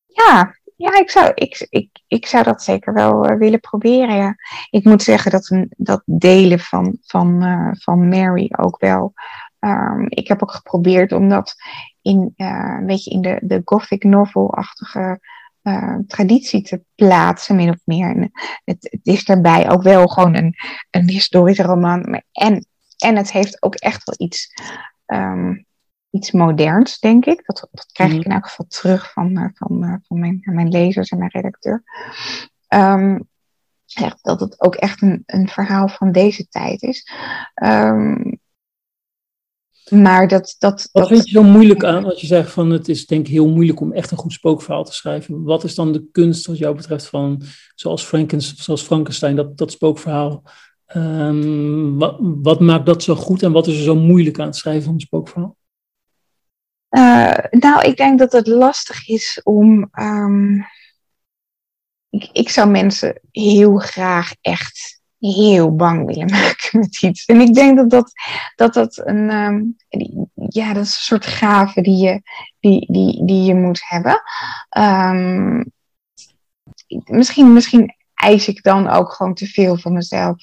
Ja, 0.06 0.56
ja 0.76 0.98
ik, 0.98 1.11
zou, 1.11 1.33
ik, 1.35 1.66
ik, 1.70 1.88
ik 2.06 2.26
zou 2.26 2.44
dat 2.44 2.62
zeker 2.62 2.92
wel 2.92 3.30
uh, 3.30 3.38
willen 3.38 3.61
proberen. 3.61 4.16
Ja. 4.16 4.37
Ik 4.70 4.85
moet 4.85 5.02
zeggen 5.02 5.30
dat, 5.30 5.50
een, 5.50 5.72
dat 5.76 6.02
delen 6.04 6.59
van, 6.59 6.98
van, 7.02 7.44
uh, 7.44 7.70
van 7.72 8.09
Mary 8.09 8.50
ook 8.59 8.80
wel. 8.80 9.12
Um, 9.61 10.06
ik 10.09 10.28
heb 10.28 10.42
ook 10.42 10.52
geprobeerd 10.52 11.12
om 11.12 11.28
dat 11.28 11.54
in, 12.02 12.33
uh, 12.37 12.76
een 12.78 12.87
beetje 12.87 13.11
in 13.11 13.20
de, 13.20 13.38
de 13.42 13.62
gothic 13.64 14.04
novel-achtige 14.04 15.20
uh, 15.62 15.96
traditie 16.07 16.62
te 16.62 16.83
plaatsen, 16.94 17.57
min 17.57 17.70
of 17.70 17.81
meer. 17.85 18.16
En 18.16 18.31
het, 18.64 18.77
het, 18.90 19.01
is 19.07 19.25
daarbij 19.25 19.70
ook 19.70 19.83
wel 19.83 20.07
gewoon 20.07 20.37
een, 20.37 20.55
een 20.90 21.09
historische 21.09 21.62
roman. 21.62 22.23
En, 22.33 22.66
en 22.99 23.16
het 23.16 23.33
heeft 23.33 23.62
ook 23.62 23.75
echt 23.75 24.05
wel 24.05 24.27
iets, 24.27 24.55
um, 25.07 25.66
iets 26.11 26.31
moderns, 26.31 26.99
denk 26.99 27.27
ik. 27.27 27.42
Dat, 27.46 27.68
dat 27.70 27.87
krijg 27.92 28.11
ik 28.11 28.16
mhm. 28.16 28.27
in 28.27 28.35
elk 28.35 28.46
geval 28.46 28.66
terug 28.68 29.12
van, 29.12 29.38
uh, 29.38 29.49
van, 29.55 29.85
uh, 29.85 29.94
van 30.03 30.18
mijn, 30.18 30.40
mijn 30.44 30.68
lezers 30.68 31.11
en 31.11 31.18
mijn 31.18 31.31
redacteur. 31.31 31.83
Um, 32.68 33.29
dat 34.23 34.40
het 34.40 34.61
ook 34.61 34.75
echt 34.75 35.03
een, 35.03 35.23
een 35.27 35.49
verhaal 35.49 35.88
van 35.88 36.12
deze 36.12 36.49
tijd 36.49 36.83
is. 36.83 37.12
Um, 37.62 38.39
maar 39.90 40.29
dat, 40.29 40.57
dat, 40.59 40.88
Wat 40.92 41.09
vind 41.09 41.24
je 41.24 41.31
zo 41.31 41.42
moeilijk 41.42 41.85
aan 41.85 42.05
als 42.05 42.20
je 42.20 42.26
zegt 42.26 42.50
van 42.50 42.70
het 42.70 42.88
is 42.88 43.07
denk 43.07 43.26
ik 43.26 43.33
heel 43.33 43.48
moeilijk 43.48 43.81
om 43.81 43.92
echt 43.92 44.11
een 44.11 44.16
goed 44.16 44.33
spookverhaal 44.33 44.85
te 44.85 44.94
schrijven? 44.94 45.42
Wat 45.42 45.64
is 45.64 45.74
dan 45.74 45.92
de 45.92 46.09
kunst 46.12 46.46
wat 46.46 46.59
jou 46.59 46.76
betreft 46.76 47.07
van 47.07 47.42
zoals, 47.74 48.03
Frankens, 48.03 48.55
zoals 48.57 48.83
Frankenstein, 48.83 49.37
dat, 49.37 49.59
dat 49.59 49.70
spookverhaal? 49.70 50.42
Um, 50.96 51.98
wat, 51.98 52.16
wat, 52.20 52.61
maakt 52.61 52.87
dat 52.87 53.03
zo 53.03 53.14
goed 53.14 53.42
en 53.42 53.53
wat 53.53 53.66
is 53.66 53.76
er 53.76 53.83
zo 53.83 53.94
moeilijk 53.94 54.38
aan 54.38 54.46
het 54.46 54.57
schrijven 54.57 54.85
van 54.85 54.94
een 54.94 55.00
spookverhaal? 55.00 55.57
Uh, 56.90 57.38
nou, 57.50 57.85
ik 57.85 57.96
denk 57.96 58.18
dat 58.18 58.33
het 58.33 58.46
lastig 58.46 59.09
is 59.09 59.40
om. 59.42 59.88
Um, 60.00 60.64
ik, 62.09 62.29
ik 62.33 62.48
zou 62.48 62.70
mensen 62.70 63.20
heel 63.31 63.76
graag 63.76 64.35
echt 64.40 64.99
heel 65.20 65.74
bang 65.74 66.06
willen 66.06 66.30
maken 66.40 66.80
met 66.80 67.02
iets. 67.02 67.24
En 67.24 67.40
ik 67.40 67.54
denk 67.54 67.76
dat 67.76 67.90
dat, 67.90 68.12
dat, 68.54 68.74
dat 68.74 69.02
een, 69.04 69.30
um, 69.30 69.76
ja, 70.35 70.72
dat 70.72 70.85
is 70.85 70.94
een 70.96 71.02
soort 71.02 71.26
gave 71.26 71.83
die 71.83 71.96
je, 71.96 72.22
die, 72.61 72.92
die, 72.92 73.24
die 73.24 73.42
je 73.42 73.54
moet 73.54 73.83
hebben. 73.85 74.22
Um, 74.78 75.72
misschien, 77.04 77.52
misschien 77.52 77.94
eis 78.20 78.48
ik 78.48 78.62
dan 78.62 78.88
ook 78.88 79.12
gewoon 79.12 79.35
te 79.35 79.46
veel 79.46 79.76
van 79.76 79.92
mezelf. 79.92 80.37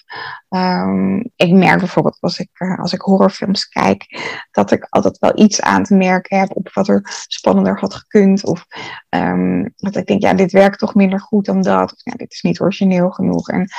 Um, 0.49 1.31
ik 1.35 1.51
merk 1.51 1.79
bijvoorbeeld 1.79 2.17
als 2.19 2.39
ik, 2.39 2.49
uh, 2.59 2.79
als 2.79 2.93
ik 2.93 3.01
horrorfilms 3.01 3.65
kijk, 3.65 4.05
dat 4.51 4.71
ik 4.71 4.87
altijd 4.89 5.17
wel 5.17 5.39
iets 5.39 5.61
aan 5.61 5.83
te 5.83 5.95
merken 5.95 6.39
heb 6.39 6.55
op 6.55 6.73
wat 6.73 6.87
er 6.87 7.01
spannender 7.27 7.79
had 7.79 7.93
gekund. 7.95 8.45
Of 8.45 8.65
um, 9.09 9.73
dat 9.75 9.95
ik 9.95 10.05
denk, 10.05 10.21
ja, 10.21 10.33
dit 10.33 10.51
werkt 10.51 10.79
toch 10.79 10.95
minder 10.95 11.19
goed 11.19 11.45
dan 11.45 11.61
dat. 11.61 11.91
Of 11.91 11.99
ja, 12.03 12.13
dit 12.13 12.33
is 12.33 12.41
niet 12.41 12.61
origineel 12.61 13.09
genoeg. 13.09 13.49
En 13.49 13.69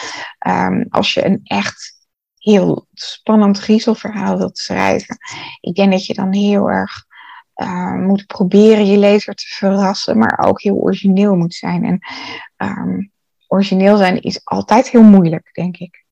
um, 0.48 0.87
als 0.88 1.14
je 1.14 1.26
een 1.26 1.40
echt 1.42 1.96
heel 2.37 2.87
spannend 2.92 3.58
griezelverhaal 3.58 4.38
wilt 4.38 4.58
schrijven, 4.58 5.16
ik 5.61 5.74
denk 5.74 5.92
dat 5.92 6.06
je 6.06 6.14
dan 6.14 6.32
heel 6.32 6.70
erg 6.70 7.06
uh, 7.62 7.94
moet 7.94 8.26
proberen 8.26 8.87
je 8.87 8.98
lezer 8.98 9.34
te 9.34 9.46
verrassen, 9.46 10.18
maar 10.18 10.38
ook 10.46 10.62
heel 10.62 10.76
origineel 10.76 11.37
moet 11.37 11.54
zijn. 11.54 11.84
En 11.84 11.98
um, 12.68 13.12
origineel 13.48 13.96
zijn 13.96 14.20
is 14.20 14.40
altijd 14.44 14.88
heel 14.88 15.02
moeilijk, 15.02 15.50
denk 15.52 15.76
ik. 15.76 16.06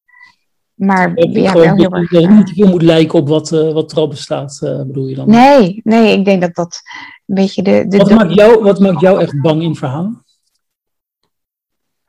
Maar 0.74 1.12
ja, 1.14 1.52
wel 1.52 1.74
heel 1.74 1.92
erg. 1.92 2.10
Dat 2.10 2.22
het 2.22 2.30
niet 2.30 2.52
veel 2.54 2.68
moet 2.68 2.82
lijken 2.82 3.18
op 3.18 3.28
wat, 3.28 3.52
uh, 3.52 3.72
wat 3.72 3.92
er 3.92 3.98
al 3.98 4.08
bestaat, 4.08 4.60
uh, 4.64 4.82
bedoel 4.82 5.06
je 5.06 5.14
dan? 5.14 5.30
Nee, 5.30 5.80
nee, 5.84 6.18
ik 6.18 6.24
denk 6.24 6.40
dat 6.40 6.54
dat 6.54 6.80
een 7.26 7.34
beetje 7.34 7.62
de. 7.62 7.84
de 7.88 7.96
wat, 7.96 8.10
maakt 8.10 8.34
jou, 8.34 8.62
wat 8.62 8.80
maakt 8.80 9.00
jou 9.00 9.20
echt 9.20 9.40
bang 9.40 9.62
in 9.62 9.74
verhaal? 9.74 10.24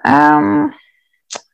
Um, 0.08 0.74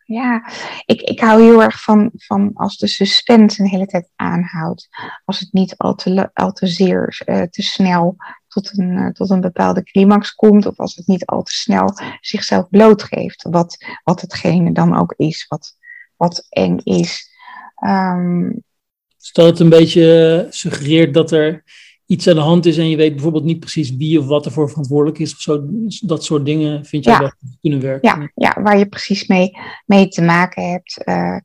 ja. 0.05 0.51
Ik, 0.85 1.01
ik 1.01 1.19
hou 1.19 1.41
heel 1.41 1.61
erg 1.61 1.81
van, 1.81 2.11
van 2.13 2.51
als 2.53 2.77
de 2.77 2.87
suspense 2.87 3.61
een 3.61 3.67
hele 3.67 3.85
tijd 3.85 4.09
aanhoudt. 4.15 4.87
Als 5.25 5.39
het 5.39 5.53
niet 5.53 5.77
al 5.77 5.95
te, 5.95 6.29
al 6.33 6.51
te 6.51 6.67
zeer 6.67 7.21
uh, 7.25 7.41
te 7.41 7.61
snel 7.61 8.15
tot 8.53 8.77
een, 8.77 8.91
uh, 8.91 9.09
tot 9.09 9.29
een 9.29 9.41
bepaalde 9.41 9.83
climax 9.83 10.35
komt. 10.35 10.65
Of 10.65 10.79
als 10.79 10.95
het 10.95 11.07
niet 11.07 11.25
al 11.25 11.43
te 11.43 11.51
snel 11.51 11.93
zichzelf 12.21 12.69
blootgeeft. 12.69 13.47
Wat, 13.49 13.77
wat 14.03 14.21
hetgene 14.21 14.71
dan 14.71 14.97
ook 14.97 15.13
is, 15.17 15.45
wat, 15.47 15.77
wat 16.15 16.45
eng 16.49 16.77
is. 16.77 17.31
Um, 17.85 18.63
Stel 19.17 19.45
het 19.45 19.59
een 19.59 19.69
beetje 19.69 20.47
suggereert 20.49 21.13
dat 21.13 21.31
er 21.31 21.63
iets 22.05 22.27
aan 22.27 22.35
de 22.35 22.41
hand 22.41 22.65
is 22.65 22.77
en 22.77 22.89
je 22.89 22.95
weet 22.95 23.13
bijvoorbeeld 23.13 23.43
niet 23.43 23.59
precies 23.59 23.95
wie 23.95 24.19
of 24.19 24.25
wat 24.25 24.45
ervoor 24.45 24.69
verantwoordelijk 24.69 25.19
is 25.19 25.33
of 25.33 25.39
zo. 25.39 25.65
Dat 26.01 26.23
soort 26.23 26.45
dingen 26.45 26.85
vind 26.85 27.03
jij 27.03 27.13
ja. 27.13 27.19
dat 27.19 27.35
kunnen 27.61 27.79
werken? 27.79 28.09
Ja, 28.09 28.31
ja, 28.35 28.61
waar 28.61 28.77
je 28.77 28.85
precies 28.85 29.27
mee, 29.27 29.51
mee 29.85 30.07
te 30.07 30.21
maken 30.21 30.69
hebt. 30.69 31.01
Uh, 31.05 31.37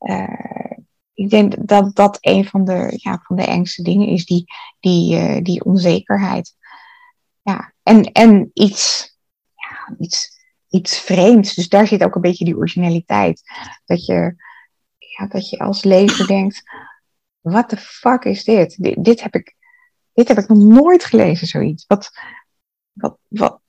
uh, 0.00 0.78
ik 1.20 1.30
denk 1.30 1.68
dat 1.68 1.94
dat 1.94 2.18
een 2.20 2.44
van 2.44 2.64
de, 2.64 2.92
ja, 2.96 3.20
van 3.22 3.36
de 3.36 3.44
engste 3.44 3.82
dingen 3.82 4.08
is, 4.08 4.24
die, 4.24 4.44
die, 4.80 5.16
uh, 5.16 5.42
die 5.42 5.64
onzekerheid. 5.64 6.56
Ja, 7.42 7.72
en, 7.82 8.12
en 8.12 8.50
iets, 8.54 9.14
ja, 9.54 9.96
iets, 9.98 10.30
iets 10.68 10.98
vreemds. 10.98 11.54
Dus 11.54 11.68
daar 11.68 11.86
zit 11.86 12.04
ook 12.04 12.14
een 12.14 12.20
beetje 12.20 12.44
die 12.44 12.56
originaliteit. 12.56 13.42
Dat 13.84 14.06
je, 14.06 14.34
ja, 14.98 15.26
dat 15.26 15.50
je 15.50 15.58
als 15.58 15.84
lezer 15.84 16.26
denkt, 16.26 16.62
wat 17.40 17.70
de 17.70 17.76
fuck 17.76 18.24
is 18.24 18.44
dit? 18.44 18.82
dit? 18.82 19.04
Dit 19.04 19.22
heb 19.22 19.34
ik 19.34 19.56
dit 20.12 20.28
heb 20.28 20.38
ik 20.38 20.48
nog 20.48 20.58
nooit 20.58 21.04
gelezen, 21.04 21.46
zoiets. 21.46 21.84
Wat, 21.86 22.10
wat, 22.92 23.18
wat, 23.28 23.60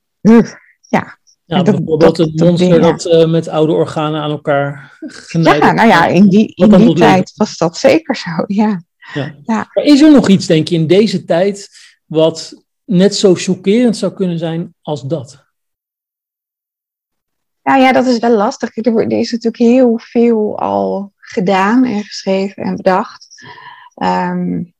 ja. 0.88 1.18
Ja, 1.52 1.62
dat, 1.62 1.76
bijvoorbeeld 1.76 2.16
dat, 2.16 2.26
een 2.26 2.46
monster 2.46 2.80
dat, 2.80 3.06
uh, 3.06 3.30
met 3.30 3.48
oude 3.48 3.72
organen 3.72 4.20
aan 4.20 4.30
elkaar 4.30 4.96
genaaid 5.06 5.62
Ja, 5.62 5.72
nou 5.72 5.88
ja, 5.88 6.06
in 6.06 6.28
die, 6.28 6.54
in 6.54 6.70
die 6.70 6.94
tijd 6.94 7.32
was 7.34 7.56
dat 7.56 7.76
zeker 7.76 8.16
zo, 8.16 8.30
ja. 8.46 8.82
ja. 9.14 9.34
ja. 9.44 9.70
Maar 9.72 9.84
is 9.84 10.00
er 10.00 10.12
nog 10.12 10.28
iets, 10.28 10.46
denk 10.46 10.68
je, 10.68 10.74
in 10.74 10.86
deze 10.86 11.24
tijd 11.24 11.68
wat 12.06 12.64
net 12.84 13.14
zo 13.14 13.34
chockerend 13.34 13.96
zou 13.96 14.12
kunnen 14.12 14.38
zijn 14.38 14.74
als 14.82 15.02
dat? 15.02 15.44
Nou 17.62 17.80
ja, 17.80 17.92
dat 17.92 18.06
is 18.06 18.18
wel 18.18 18.36
lastig. 18.36 18.76
Er 18.76 19.10
is 19.12 19.30
natuurlijk 19.30 19.62
heel 19.62 19.98
veel 19.98 20.58
al 20.58 21.12
gedaan 21.16 21.84
en 21.84 22.02
geschreven 22.02 22.62
en 22.62 22.76
bedacht. 22.76 23.26
Um, 24.02 24.74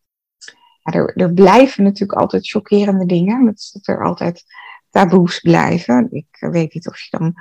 ja, 0.83 0.93
er, 0.93 1.17
er 1.17 1.33
blijven 1.33 1.85
natuurlijk 1.85 2.21
altijd 2.21 2.49
chockerende 2.49 3.07
dingen. 3.07 3.45
Dat 3.45 3.81
er 3.83 4.05
altijd 4.05 4.45
taboes 4.93 5.41
blijven. 5.41 6.09
Ik 6.11 6.37
weet 6.39 6.75
niet 6.75 6.89
of 6.89 7.01
je 7.01 7.17
dan 7.19 7.35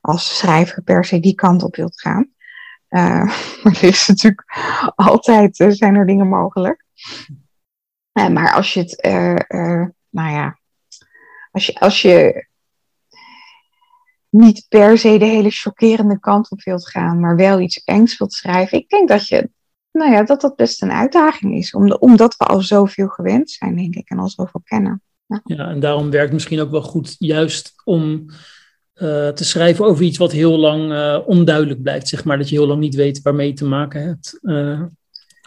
als 0.00 0.38
schrijver 0.38 0.82
per 0.82 1.04
se 1.04 1.20
die 1.20 1.34
kant 1.34 1.62
op 1.62 1.76
wilt 1.76 2.00
gaan. 2.00 2.30
Uh, 2.90 3.24
maar 3.62 3.72
er 3.72 3.84
is 3.84 4.06
natuurlijk 4.06 4.44
altijd 4.94 5.58
uh, 5.58 5.70
zijn 5.70 5.94
er 5.94 6.06
dingen 6.06 6.28
mogelijk. 6.28 6.84
Uh, 8.12 8.28
maar 8.28 8.52
als 8.52 8.74
je 8.74 8.80
het, 8.80 8.98
nou 10.10 10.30
ja, 10.30 10.58
als 11.50 11.66
je, 11.66 11.80
als 11.80 12.02
je 12.02 12.46
niet 14.30 14.66
per 14.68 14.98
se 14.98 15.18
de 15.18 15.24
hele 15.24 15.50
chockerende 15.50 16.18
kant 16.18 16.50
op 16.50 16.62
wilt 16.62 16.88
gaan, 16.88 17.20
maar 17.20 17.36
wel 17.36 17.60
iets 17.60 17.84
engs 17.84 18.18
wilt 18.18 18.32
schrijven, 18.32 18.78
ik 18.78 18.88
denk 18.88 19.08
dat 19.08 19.28
je 19.28 19.50
nou 19.92 20.12
ja, 20.12 20.22
dat 20.22 20.40
dat 20.40 20.56
best 20.56 20.82
een 20.82 20.92
uitdaging 20.92 21.54
is. 21.54 21.74
omdat 21.98 22.36
we 22.36 22.44
al 22.44 22.60
zoveel 22.60 23.08
gewend 23.08 23.50
zijn, 23.50 23.76
denk 23.76 23.94
ik, 23.94 24.10
en 24.10 24.18
al 24.18 24.28
zoveel 24.28 24.60
kennen. 24.64 25.02
Ja, 25.44 25.68
en 25.68 25.80
daarom 25.80 26.10
werkt 26.10 26.32
misschien 26.32 26.60
ook 26.60 26.70
wel 26.70 26.82
goed 26.82 27.16
juist 27.18 27.72
om 27.84 28.24
uh, 28.94 29.28
te 29.28 29.44
schrijven 29.44 29.84
over 29.84 30.04
iets 30.04 30.18
wat 30.18 30.32
heel 30.32 30.58
lang 30.58 30.92
uh, 30.92 31.18
onduidelijk 31.26 31.82
blijft, 31.82 32.08
zeg 32.08 32.24
maar. 32.24 32.38
Dat 32.38 32.48
je 32.48 32.56
heel 32.56 32.66
lang 32.66 32.80
niet 32.80 32.94
weet 32.94 33.22
waarmee 33.22 33.46
je 33.46 33.52
te 33.52 33.64
maken 33.64 34.02
hebt. 34.02 34.38
Uh, 34.42 34.82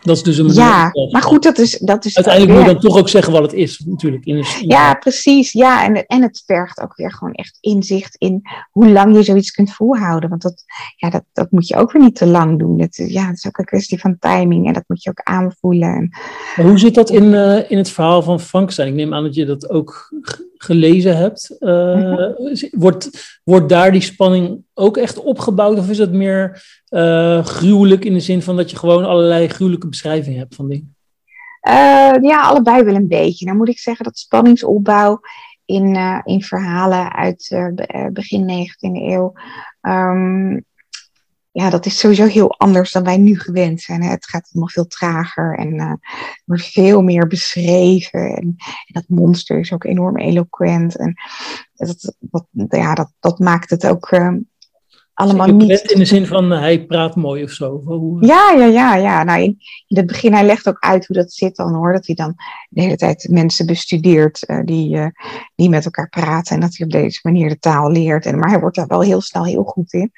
dat 0.02 0.16
is 0.16 0.24
dus 0.24 0.38
een 0.38 0.54
Ja, 0.54 0.92
maar 1.12 1.22
goed, 1.22 1.44
dat 1.44 1.58
is. 1.58 1.78
Dat 1.78 2.06
is 2.06 2.16
Uiteindelijk 2.16 2.58
moet 2.58 2.68
je 2.68 2.74
dan 2.74 2.82
toch 2.82 2.98
ook 2.98 3.10
zeggen 3.10 3.34
wat 3.34 3.42
het 3.42 3.54
is, 3.54 3.84
natuurlijk. 3.86 4.26
In 4.26 4.46
ja, 4.62 4.94
precies. 4.94 5.52
Ja, 5.52 5.84
en, 5.84 6.06
en 6.06 6.22
het 6.22 6.44
vergt 6.46 6.82
ook 6.82 6.96
weer 6.96 7.12
gewoon 7.12 7.34
echt 7.34 7.58
inzicht 7.60 8.16
in 8.16 8.42
hoe 8.72 8.90
lang 8.90 9.16
je 9.16 9.24
zoiets 9.24 9.52
kunt 9.52 9.74
volhouden. 9.74 10.30
Want 10.30 10.42
dat, 10.42 10.64
ja, 10.96 11.10
dat, 11.10 11.24
dat 11.34 11.52
moet 11.52 11.68
je 11.68 11.76
ook 11.76 11.92
weer 11.92 12.02
niet 12.02 12.16
te 12.16 12.28
lang 12.28 12.60
doen. 12.60 12.82
Het, 12.82 12.96
ja, 13.08 13.28
het 13.28 13.38
is 13.38 13.48
ook 13.48 13.58
een 13.58 13.66
kwestie 13.66 14.00
van 14.00 14.20
timing 14.20 14.68
en 14.68 14.74
dat 14.74 14.84
moet 14.88 15.04
je 15.04 15.10
ook 15.10 15.22
aanvoelen. 15.24 16.12
En... 16.56 16.66
hoe 16.66 16.80
zit 16.80 16.96
dat 16.96 17.10
in, 17.10 17.24
uh, 17.24 17.72
in 17.72 17.78
het 17.78 17.90
verhaal 17.90 18.22
van 18.22 18.40
Frankenstein? 18.40 18.88
Ik 18.88 18.94
neem 18.94 19.14
aan 19.14 19.24
dat 19.24 19.36
je 19.36 19.46
dat 19.46 19.70
ook 19.70 20.14
gelezen 20.62 21.18
hebt. 21.18 21.56
Uh, 21.60 22.30
wordt, 22.72 23.40
wordt 23.44 23.70
daar 23.70 23.92
die 23.92 24.02
spanning 24.02 24.64
ook 24.74 24.98
echt 24.98 25.20
opgebouwd? 25.20 25.78
Of 25.78 25.90
is 25.90 25.98
het 25.98 26.12
meer 26.12 26.64
uh, 26.90 27.46
gruwelijk 27.46 28.06
in 28.06 28.14
de 28.14 28.20
zin 28.20 28.42
van 28.42 28.56
dat 28.56 28.72
je 28.72 28.78
gewoon 28.78 29.06
allerlei 29.06 29.48
gruwelijke 29.48 29.88
beschrijvingen 29.88 30.40
hebt 30.40 30.56
van 30.56 30.68
dingen? 30.68 30.96
Uh, 31.68 32.14
ja, 32.22 32.42
allebei 32.42 32.84
wel 32.84 32.96
een 32.96 33.08
beetje. 33.08 33.46
Dan 33.46 33.58
moet 33.58 33.70
ik 33.70 33.80
zeggen 33.80 34.06
dat 34.06 34.18
spanningsopbouw 34.18 35.20
in, 35.66 35.96
in 36.24 36.42
verhalen 36.42 37.14
uit 37.14 37.72
begin 38.14 38.68
19e 38.68 38.92
eeuw. 38.92 39.34
Um, 39.82 40.66
ja, 41.52 41.70
dat 41.70 41.86
is 41.86 42.00
sowieso 42.00 42.26
heel 42.26 42.60
anders 42.60 42.92
dan 42.92 43.04
wij 43.04 43.18
nu 43.18 43.40
gewend 43.40 43.82
zijn. 43.82 44.04
Hè. 44.04 44.10
Het 44.10 44.26
gaat 44.26 44.50
allemaal 44.52 44.70
veel 44.70 44.88
trager 44.88 45.58
en 45.58 45.74
uh, 45.74 45.94
wordt 46.46 46.66
veel 46.66 47.02
meer 47.02 47.28
beschreven. 47.28 48.20
En, 48.20 48.56
en, 48.58 48.94
dat 48.94 49.04
monster 49.08 49.60
is 49.60 49.74
ook 49.74 49.84
enorm 49.84 50.18
eloquent. 50.18 50.98
En 50.98 51.14
dat, 51.74 52.16
ja, 52.70 52.96
dat, 52.96 53.14
dat 53.20 53.40
maakt 53.40 53.70
het 53.70 53.88
ook 53.88 54.12
uh, 54.12 54.34
allemaal 55.22 55.48
niet... 55.48 55.92
In 55.92 56.00
de 56.00 56.06
zin 56.06 56.26
van 56.26 56.54
uh, 56.54 56.60
hij 56.60 56.86
praat 56.86 57.16
mooi 57.16 57.44
of 57.44 57.52
zo? 57.52 57.82
Hoe... 57.86 58.26
Ja, 58.26 58.54
ja, 58.58 58.66
ja. 58.66 58.96
ja. 58.96 59.24
Nou, 59.24 59.42
in, 59.42 59.58
in, 59.88 59.98
het 59.98 60.06
begin, 60.06 60.34
hij 60.34 60.46
legt 60.46 60.68
ook 60.68 60.80
uit 60.80 61.08
hoe 61.08 61.16
dat 61.16 61.34
zit 61.34 61.56
dan 61.56 61.74
hoor. 61.74 61.94
Dat 61.94 62.06
hij 62.06 62.16
dan 62.16 62.36
de 62.70 62.82
hele 62.82 62.96
tijd 62.96 63.28
mensen 63.32 63.66
bestudeert 63.66 64.46
die, 64.66 65.12
die 65.56 65.70
met 65.70 65.86
elkaar 65.86 66.10
praten. 66.10 66.56
En 66.56 66.62
dat 66.62 66.78
hij 66.78 66.86
op 66.86 66.92
deze 66.92 67.20
manier 67.24 67.50
de 67.50 67.60
taal 67.60 67.92
leert. 67.92 68.26
En, 68.26 68.40
maar 68.40 68.50
hij 68.50 68.60
wordt 68.60 68.76
daar 68.76 68.88
wel 68.88 69.02
heel 69.02 69.22
snel 69.22 69.46
heel 69.46 69.64
goed 69.64 69.94
in. 69.94 70.12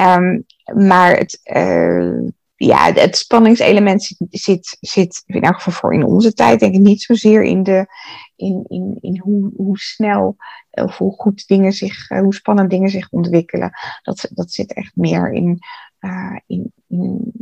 Um, 0.00 0.44
maar 0.74 1.16
het, 1.16 1.40
uh, 1.56 2.30
ja, 2.58 2.92
het 2.92 3.16
spanningselement 3.16 4.16
zit, 4.30 4.76
zit, 4.80 5.22
in 5.26 5.42
elk 5.42 5.54
geval 5.54 5.72
voor 5.72 5.94
in 5.94 6.04
onze 6.04 6.32
tijd, 6.32 6.60
denk 6.60 6.74
ik 6.74 6.80
niet 6.80 7.02
zozeer 7.02 7.42
in, 7.42 7.62
de, 7.62 7.86
in, 8.36 8.64
in, 8.68 8.98
in 9.00 9.18
hoe, 9.18 9.52
hoe 9.56 9.78
snel 9.78 10.36
of 10.70 10.96
hoe 10.96 11.12
goed 11.12 11.46
dingen 11.46 11.72
zich, 11.72 12.10
uh, 12.10 12.20
hoe 12.20 12.34
spannend 12.34 12.70
dingen 12.70 12.88
zich 12.88 13.10
ontwikkelen. 13.10 13.70
Dat, 14.02 14.28
dat 14.30 14.52
zit 14.52 14.72
echt 14.72 14.96
meer 14.96 15.32
in, 15.32 15.58
uh, 16.00 16.38
in, 16.46 16.72
in, 16.88 17.32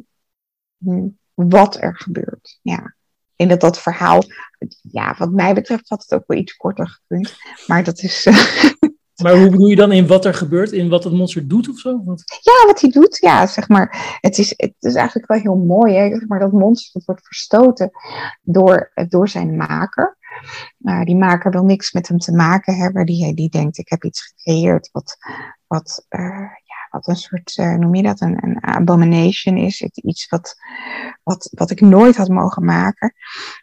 in, 0.79 1.19
wat 1.35 1.81
er 1.81 1.97
gebeurt. 1.97 2.59
Ja. 2.63 2.95
En 3.37 3.49
dat 3.49 3.61
dat 3.61 3.81
verhaal, 3.81 4.23
ja, 4.81 5.15
wat 5.19 5.31
mij 5.31 5.55
betreft 5.55 5.89
had 5.89 6.03
het 6.03 6.15
ook 6.15 6.25
wel 6.27 6.39
iets 6.39 6.57
korter 6.57 6.89
gekund. 6.89 7.37
Maar 7.67 7.85
dat 7.85 8.03
is. 8.03 8.27
Maar 9.23 9.39
hoe 9.39 9.51
bedoel 9.51 9.67
je 9.67 9.77
dan 9.77 9.93
in 9.93 10.07
wat 10.07 10.25
er 10.25 10.35
gebeurt, 10.35 10.73
in 10.73 10.89
wat 10.89 11.05
het 11.05 11.13
monster 11.13 11.49
doet 11.49 11.69
of 11.69 11.79
zo? 11.79 11.91
Ja, 12.41 12.67
wat 12.67 12.81
hij 12.81 12.91
doet, 12.91 13.19
ja, 13.21 13.47
zeg 13.47 13.69
maar. 13.69 14.19
Het 14.21 14.39
is, 14.39 14.55
het 14.57 14.75
is 14.79 14.95
eigenlijk 14.95 15.29
wel 15.29 15.39
heel 15.39 15.57
mooi, 15.57 15.95
hè? 15.95 16.09
Zeg 16.09 16.27
maar 16.27 16.39
dat 16.39 16.53
monster 16.53 17.03
wordt 17.05 17.27
verstoten 17.27 17.91
door, 18.43 18.93
door 19.09 19.29
zijn 19.29 19.57
maker. 19.57 20.17
Uh, 20.81 21.03
die 21.03 21.17
maker 21.17 21.51
wil 21.51 21.65
niks 21.65 21.93
met 21.93 22.09
hem 22.09 22.19
te 22.19 22.33
maken 22.33 22.77
hebben. 22.77 23.07
Die, 23.07 23.35
die 23.35 23.51
denkt, 23.51 23.79
ik 23.79 23.89
heb 23.89 24.05
iets 24.05 24.23
gecreëerd 24.23 24.89
wat, 24.93 25.17
wat, 25.67 26.07
ja, 26.09 26.66
wat 26.97 27.09
een 27.09 27.17
soort, 27.17 27.57
uh, 27.57 27.75
noem 27.75 27.95
je 27.95 28.03
dat, 28.03 28.21
een, 28.21 28.45
een 28.45 28.65
abomination 28.65 29.57
is. 29.57 29.83
Iets 29.83 30.29
wat, 30.29 30.57
wat, 31.23 31.49
wat 31.53 31.71
ik 31.71 31.81
nooit 31.81 32.17
had 32.17 32.29
mogen 32.29 32.65
maken. 32.65 33.15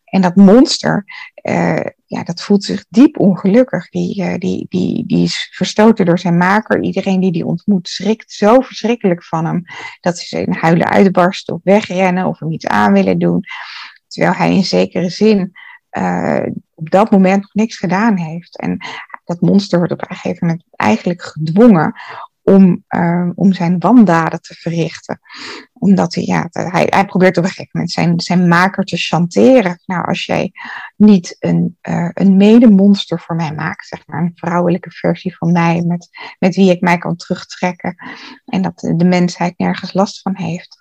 En 0.03 0.21
dat 0.21 0.35
monster, 0.35 1.05
uh, 1.43 1.85
ja, 2.05 2.23
dat 2.23 2.41
voelt 2.41 2.63
zich 2.63 2.85
diep 2.89 3.19
ongelukkig. 3.19 3.89
Die, 3.89 4.21
uh, 4.21 4.37
die, 4.37 4.65
die, 4.69 5.05
die 5.07 5.23
is 5.23 5.49
verstoten 5.51 6.05
door 6.05 6.19
zijn 6.19 6.37
maker. 6.37 6.81
Iedereen 6.81 7.19
die 7.19 7.31
die 7.31 7.45
ontmoet 7.45 7.87
schrikt 7.87 8.31
zo 8.31 8.59
verschrikkelijk 8.59 9.23
van 9.23 9.45
hem. 9.45 9.63
Dat 9.99 10.17
ze 10.17 10.41
in 10.41 10.53
huilen 10.53 10.89
uitbarsten 10.89 11.53
of 11.53 11.61
wegrennen 11.63 12.25
of 12.25 12.39
hem 12.39 12.51
iets 12.51 12.67
aan 12.67 12.93
willen 12.93 13.19
doen. 13.19 13.43
Terwijl 14.07 14.33
hij 14.33 14.55
in 14.55 14.63
zekere 14.63 15.09
zin 15.09 15.51
op 16.75 16.89
dat 16.89 17.11
moment 17.11 17.41
nog 17.41 17.53
niks 17.53 17.77
gedaan 17.77 18.17
heeft. 18.17 18.59
En 18.59 18.77
dat 19.25 19.41
monster 19.41 19.77
wordt 19.77 19.93
op 19.93 20.01
een 20.01 20.15
gegeven 20.15 20.47
moment 20.47 20.65
eigenlijk 20.71 21.21
gedwongen 21.21 21.93
om, 22.43 22.83
uh, 22.89 23.29
om 23.35 23.53
zijn 23.53 23.79
wandaden 23.79 24.41
te 24.41 24.53
verrichten. 24.53 25.19
Omdat 25.73 26.15
hij, 26.15 26.23
ja, 26.23 26.47
hij, 26.51 26.87
hij 26.89 27.05
probeert 27.05 27.37
op 27.37 27.43
een 27.43 27.49
gegeven 27.49 27.69
moment 27.73 27.91
zijn, 27.91 28.19
zijn 28.19 28.47
maker 28.47 28.83
te 28.83 28.97
chanteren. 28.97 29.79
Nou, 29.85 30.05
als 30.05 30.25
jij 30.25 30.51
niet 30.95 31.35
een, 31.39 31.77
uh, 31.89 32.09
een 32.13 32.37
medemonster 32.37 33.19
voor 33.19 33.35
mij 33.35 33.53
maakt, 33.53 33.87
zeg 33.87 34.07
maar, 34.07 34.21
een 34.21 34.31
vrouwelijke 34.35 34.91
versie 34.91 35.35
van 35.35 35.51
mij, 35.51 35.81
met, 35.81 36.09
met 36.39 36.55
wie 36.55 36.71
ik 36.71 36.81
mij 36.81 36.97
kan 36.97 37.15
terugtrekken 37.15 37.95
en 38.45 38.61
dat 38.61 38.79
de 38.97 39.05
mensheid 39.05 39.57
nergens 39.57 39.93
last 39.93 40.21
van 40.21 40.35
heeft, 40.35 40.77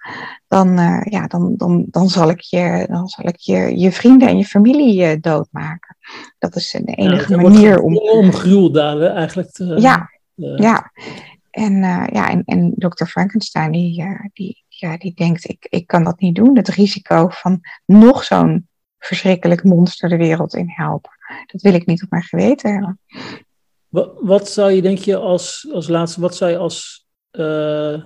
dan, 0.48 0.80
uh, 0.80 1.02
ja, 1.04 1.26
dan, 1.26 1.54
dan, 1.56 1.86
dan 1.90 2.08
zal 2.08 2.30
ik, 2.30 2.40
je, 2.40 2.86
dan 2.90 3.08
zal 3.08 3.26
ik 3.26 3.36
je, 3.36 3.78
je 3.78 3.92
vrienden 3.92 4.28
en 4.28 4.38
je 4.38 4.44
familie 4.44 5.20
doodmaken. 5.20 5.96
Dat 6.38 6.56
is 6.56 6.70
de 6.70 6.94
enige 6.94 7.36
ja, 7.36 7.42
manier 7.42 7.80
om. 7.80 7.96
Om 7.96 8.32
gruweldaden 8.32 9.14
eigenlijk 9.14 9.50
te. 9.50 9.64
Ja, 9.64 10.10
ja. 10.34 10.90
En, 11.52 11.74
ja, 12.12 12.30
en, 12.30 12.42
en 12.44 12.74
Dr. 12.76 13.04
Frankenstein, 13.04 13.72
die, 13.72 14.04
die, 14.32 14.64
ja, 14.68 14.96
die 14.96 15.14
denkt, 15.14 15.48
ik, 15.48 15.66
ik 15.68 15.86
kan 15.86 16.04
dat 16.04 16.20
niet 16.20 16.34
doen. 16.34 16.56
Het 16.56 16.68
risico 16.68 17.28
van 17.28 17.60
nog 17.86 18.24
zo'n 18.24 18.68
verschrikkelijk 18.98 19.64
monster 19.64 20.08
de 20.08 20.16
wereld 20.16 20.54
in 20.54 20.68
helpen. 20.68 21.10
Dat 21.46 21.62
wil 21.62 21.74
ik 21.74 21.86
niet 21.86 22.02
op 22.02 22.10
mijn 22.10 22.22
geweten 22.22 22.72
hebben. 22.72 23.00
Wat, 23.88 24.12
wat 24.20 24.48
zou 24.48 24.72
je, 24.72 24.82
denk 24.82 24.98
je, 24.98 25.16
als, 25.16 25.68
als 25.72 25.88
laatste, 25.88 26.20
wat 26.20 26.36
zou 26.36 26.50
je 26.50 26.56
als 26.56 27.06
uh, 27.32 28.02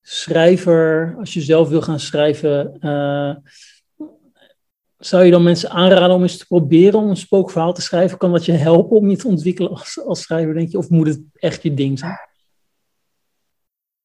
schrijver, 0.00 1.14
als 1.18 1.34
je 1.34 1.40
zelf 1.40 1.68
wil 1.68 1.82
gaan 1.82 2.00
schrijven, 2.00 2.78
zou 4.98 5.24
je 5.24 5.30
dan 5.30 5.42
mensen 5.42 5.70
aanraden 5.70 6.16
om 6.16 6.22
eens 6.22 6.36
te 6.36 6.46
proberen 6.46 7.00
om 7.00 7.08
een 7.08 7.16
spookverhaal 7.16 7.72
te 7.72 7.82
schrijven? 7.82 8.18
Kan 8.18 8.32
dat 8.32 8.44
je 8.44 8.52
helpen 8.52 8.96
om 8.96 9.10
je 9.10 9.16
te 9.16 9.28
ontwikkelen 9.28 9.70
als, 9.70 10.00
als 10.04 10.22
schrijver, 10.22 10.54
denk 10.54 10.70
je? 10.70 10.78
Of 10.78 10.88
moet 10.88 11.06
het 11.06 11.20
echt 11.34 11.62
je 11.62 11.74
ding 11.74 11.98
zijn? 11.98 12.29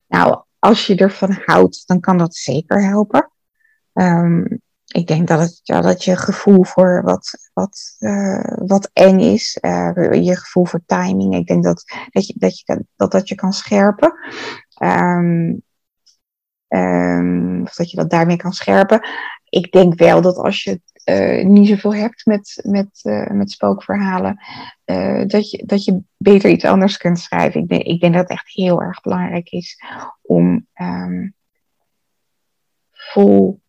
Nou, 0.07 0.43
als 0.59 0.87
je 0.87 0.95
ervan 0.95 1.37
houdt, 1.45 1.87
dan 1.87 1.99
kan 1.99 2.17
dat 2.17 2.35
zeker 2.35 2.83
helpen. 2.83 3.31
Um, 3.93 4.61
ik 4.85 5.07
denk 5.07 5.27
dat, 5.27 5.39
het, 5.39 5.59
ja, 5.63 5.81
dat 5.81 6.03
je 6.03 6.15
gevoel 6.15 6.63
voor 6.63 7.01
wat, 7.03 7.49
wat, 7.53 7.95
uh, 7.99 8.57
wat 8.65 8.89
eng 8.93 9.19
is, 9.19 9.57
uh, 9.61 10.11
je 10.11 10.35
gevoel 10.35 10.65
voor 10.65 10.81
timing, 10.85 11.35
ik 11.35 11.47
denk 11.47 11.63
dat 11.63 11.83
dat, 12.11 12.27
je, 12.27 12.33
dat, 12.37 12.59
je, 12.59 12.85
dat, 12.95 13.11
dat 13.11 13.27
je 13.27 13.35
kan 13.35 13.53
scherpen. 13.53 14.13
Um, 14.83 15.61
um, 16.67 17.61
of 17.61 17.75
dat 17.75 17.91
je 17.91 17.97
dat 17.97 18.09
daarmee 18.09 18.37
kan 18.37 18.53
scherpen. 18.53 19.07
Ik 19.49 19.71
denk 19.71 19.95
wel 19.95 20.21
dat 20.21 20.37
als 20.37 20.63
je 20.63 20.81
uh, 21.05 21.45
niet 21.45 21.67
zoveel 21.67 21.95
hebt 21.95 22.25
met, 22.25 22.59
met, 22.63 23.01
met 23.31 23.51
spookverhalen, 23.51 24.39
dat, 25.27 25.49
je, 25.49 25.63
dat 25.65 25.83
je 25.83 26.01
beter 26.17 26.49
iets 26.49 26.65
anders 26.65 26.97
kunt 26.97 27.19
schrijven. 27.19 27.61
Ik 27.61 27.67
denk, 27.67 27.83
ik 27.83 27.99
denk 27.99 28.13
dat 28.13 28.21
het 28.21 28.31
echt 28.31 28.53
heel 28.53 28.81
erg 28.81 29.01
belangrijk 29.01 29.49
is 29.49 29.81
om 30.21 30.67
um, 30.81 31.33
vol 32.91 33.61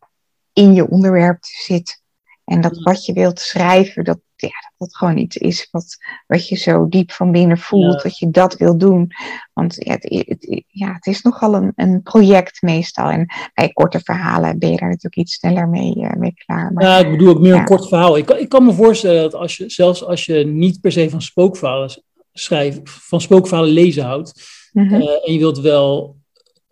in 0.53 0.75
je 0.75 0.89
onderwerp 0.89 1.45
zit. 1.45 2.03
En 2.45 2.61
dat 2.61 2.83
wat 2.83 3.05
je 3.05 3.13
wilt 3.13 3.41
schrijven, 3.41 4.05
dat, 4.05 4.21
ja, 4.37 4.49
dat 4.49 4.73
dat 4.77 4.97
gewoon 4.97 5.17
iets 5.17 5.37
is 5.37 5.69
wat, 5.71 5.97
wat 6.27 6.49
je 6.49 6.57
zo 6.57 6.89
diep 6.89 7.13
van 7.13 7.33
binnen 7.33 7.59
voelt, 7.59 8.03
dat 8.03 8.19
je 8.19 8.31
dat 8.31 8.57
wil 8.57 8.79
doen. 8.79 9.11
Want 9.53 9.75
ja, 9.79 9.93
het, 9.93 10.27
het, 10.27 10.65
ja, 10.69 10.93
het 10.93 11.07
is 11.07 11.23
nogal 11.23 11.55
een, 11.55 11.73
een 11.77 12.03
project 12.03 12.63
meestal. 12.63 13.11
En 13.11 13.27
bij 13.55 13.69
korte 13.73 14.01
verhalen 14.01 14.59
ben 14.59 14.71
je 14.71 14.77
daar 14.77 14.89
natuurlijk 14.89 15.17
iets 15.17 15.35
sneller 15.35 15.69
mee, 15.69 15.97
uh, 15.97 16.13
mee 16.13 16.35
klaar. 16.35 16.73
Maar, 16.73 16.85
ja, 16.85 16.99
ik 16.99 17.11
bedoel 17.11 17.29
ook 17.29 17.41
meer 17.41 17.55
een 17.55 17.65
kort 17.65 17.89
verhaal. 17.89 18.17
Ik, 18.17 18.31
ik 18.31 18.49
kan 18.49 18.65
me 18.65 18.73
voorstellen 18.73 19.23
dat 19.23 19.35
als 19.35 19.57
je, 19.57 19.71
zelfs 19.71 20.05
als 20.05 20.25
je 20.25 20.47
niet 20.47 20.81
per 20.81 20.93
se 20.93 21.11
van 21.11 21.23
spookverhalen 21.23 22.03
schrijven, 22.33 22.83
van 22.85 23.21
spookverhalen 23.21 23.73
lezen 23.73 24.05
houdt, 24.05 24.43
mm 24.73 24.89
-hmm. 24.89 25.01
uh, 25.01 25.09
en 25.09 25.33
je 25.33 25.39
wilt 25.39 25.59
wel 25.59 26.17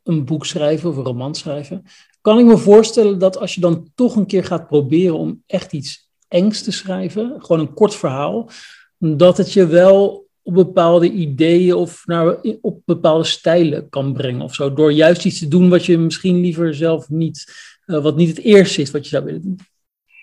een 0.02 0.24
boek 0.24 0.46
schrijven 0.46 0.90
of 0.90 0.96
een 0.96 1.04
roman 1.04 1.34
schrijven, 1.34 1.84
kan 2.20 2.38
ik 2.38 2.44
me 2.44 2.56
voorstellen 2.56 3.18
dat 3.18 3.38
als 3.38 3.54
je 3.54 3.60
dan 3.60 3.90
toch 3.94 4.16
een 4.16 4.26
keer 4.26 4.44
gaat 4.44 4.66
proberen 4.66 5.18
om 5.18 5.42
echt 5.46 5.72
iets 5.72 6.03
engs 6.34 6.62
te 6.62 6.72
schrijven, 6.72 7.34
gewoon 7.38 7.60
een 7.60 7.74
kort 7.74 7.94
verhaal, 7.94 8.50
dat 8.98 9.36
het 9.36 9.52
je 9.52 9.66
wel 9.66 10.26
op 10.42 10.54
bepaalde 10.54 11.10
ideeën 11.10 11.74
of 11.74 12.06
naar, 12.06 12.36
op 12.60 12.80
bepaalde 12.84 13.24
stijlen 13.24 13.88
kan 13.88 14.12
brengen 14.12 14.40
of 14.40 14.54
zo. 14.54 14.74
Door 14.74 14.92
juist 14.92 15.24
iets 15.24 15.38
te 15.38 15.48
doen 15.48 15.68
wat 15.68 15.86
je 15.86 15.98
misschien 15.98 16.40
liever 16.40 16.74
zelf 16.74 17.08
niet, 17.08 17.54
uh, 17.86 18.02
wat 18.02 18.16
niet 18.16 18.28
het 18.28 18.44
eerste 18.44 18.80
is 18.80 18.90
wat 18.90 19.04
je 19.04 19.08
zou 19.08 19.24
willen 19.24 19.42
doen. 19.42 19.58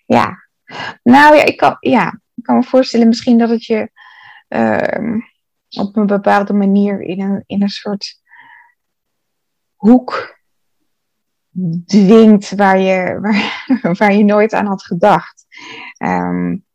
Ja, 0.05 0.47
nou 1.03 1.35
ja, 1.35 1.45
ik 1.45 1.57
kan, 1.57 1.77
ja, 1.79 2.19
kan 2.41 2.55
me 2.55 2.63
voorstellen 2.63 3.07
misschien 3.07 3.37
dat 3.37 3.49
het 3.49 3.65
je 3.65 3.89
uh, 4.49 5.17
op 5.69 5.95
een 5.95 6.05
bepaalde 6.05 6.53
manier 6.53 7.01
in 7.01 7.21
een, 7.21 7.43
in 7.45 7.61
een 7.61 7.69
soort 7.69 8.21
hoek 9.75 10.39
dwingt 11.85 12.55
waar 12.55 12.79
je, 12.79 13.19
waar, 13.21 13.95
waar 13.95 14.13
je 14.13 14.23
nooit 14.23 14.53
aan 14.53 14.65
had 14.65 14.83
gedacht. 14.83 15.45
Um, 16.03 16.65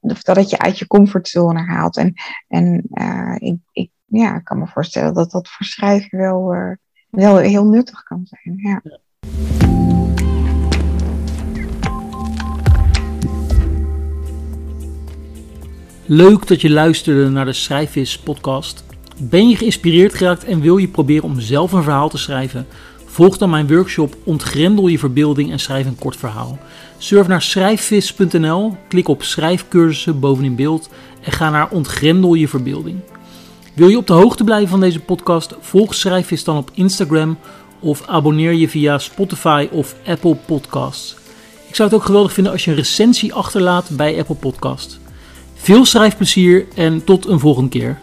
dat 0.00 0.36
het 0.36 0.50
je 0.50 0.58
uit 0.58 0.78
je 0.78 0.86
comfortzone 0.86 1.60
haalt. 1.60 1.96
En, 1.96 2.14
en 2.48 2.82
uh, 2.90 3.34
ik, 3.38 3.56
ik 3.72 3.90
ja, 4.04 4.38
kan 4.38 4.58
me 4.58 4.66
voorstellen 4.66 5.14
dat 5.14 5.30
dat 5.30 5.48
voor 5.48 5.66
schrijven 5.66 6.18
wel, 6.18 6.54
uh, 6.54 6.72
wel 7.10 7.36
heel 7.36 7.64
nuttig 7.64 8.02
kan 8.02 8.26
zijn. 8.26 8.56
Ja. 8.56 8.82
Leuk 16.08 16.46
dat 16.46 16.60
je 16.60 16.70
luisterde 16.70 17.28
naar 17.28 17.44
de 17.44 17.52
Schrijfvis 17.52 18.18
podcast. 18.18 18.84
Ben 19.20 19.48
je 19.48 19.56
geïnspireerd 19.56 20.14
geraakt 20.14 20.44
en 20.44 20.60
wil 20.60 20.76
je 20.76 20.88
proberen 20.88 21.24
om 21.24 21.40
zelf 21.40 21.72
een 21.72 21.82
verhaal 21.82 22.08
te 22.08 22.18
schrijven? 22.18 22.66
Volg 23.04 23.38
dan 23.38 23.50
mijn 23.50 23.68
workshop 23.68 24.16
Ontgrendel 24.24 24.88
je 24.88 24.98
verbeelding 24.98 25.50
en 25.50 25.58
schrijf 25.58 25.86
een 25.86 25.98
kort 25.98 26.16
verhaal. 26.16 26.58
Surf 26.98 27.26
naar 27.26 27.42
schrijfvis.nl, 27.42 28.76
klik 28.88 29.08
op 29.08 29.22
schrijfcursussen 29.22 30.20
bovenin 30.20 30.54
beeld 30.54 30.88
en 31.20 31.32
ga 31.32 31.50
naar 31.50 31.70
Ontgrendel 31.70 32.34
je 32.34 32.48
verbeelding. 32.48 33.00
Wil 33.74 33.88
je 33.88 33.96
op 33.96 34.06
de 34.06 34.12
hoogte 34.12 34.44
blijven 34.44 34.68
van 34.68 34.80
deze 34.80 35.00
podcast? 35.00 35.54
Volg 35.60 35.94
Schrijfvis 35.94 36.44
dan 36.44 36.56
op 36.56 36.70
Instagram 36.74 37.38
of 37.80 38.06
abonneer 38.06 38.52
je 38.52 38.68
via 38.68 38.98
Spotify 38.98 39.68
of 39.70 39.94
Apple 40.06 40.34
Podcasts. 40.34 41.16
Ik 41.68 41.74
zou 41.74 41.88
het 41.88 41.98
ook 41.98 42.04
geweldig 42.04 42.32
vinden 42.32 42.52
als 42.52 42.64
je 42.64 42.70
een 42.70 42.76
recensie 42.76 43.34
achterlaat 43.34 43.90
bij 43.90 44.18
Apple 44.18 44.34
Podcasts. 44.34 44.98
Veel 45.54 45.84
schrijfplezier 45.84 46.66
en 46.74 47.04
tot 47.04 47.26
een 47.26 47.38
volgende 47.38 47.68
keer. 47.68 48.00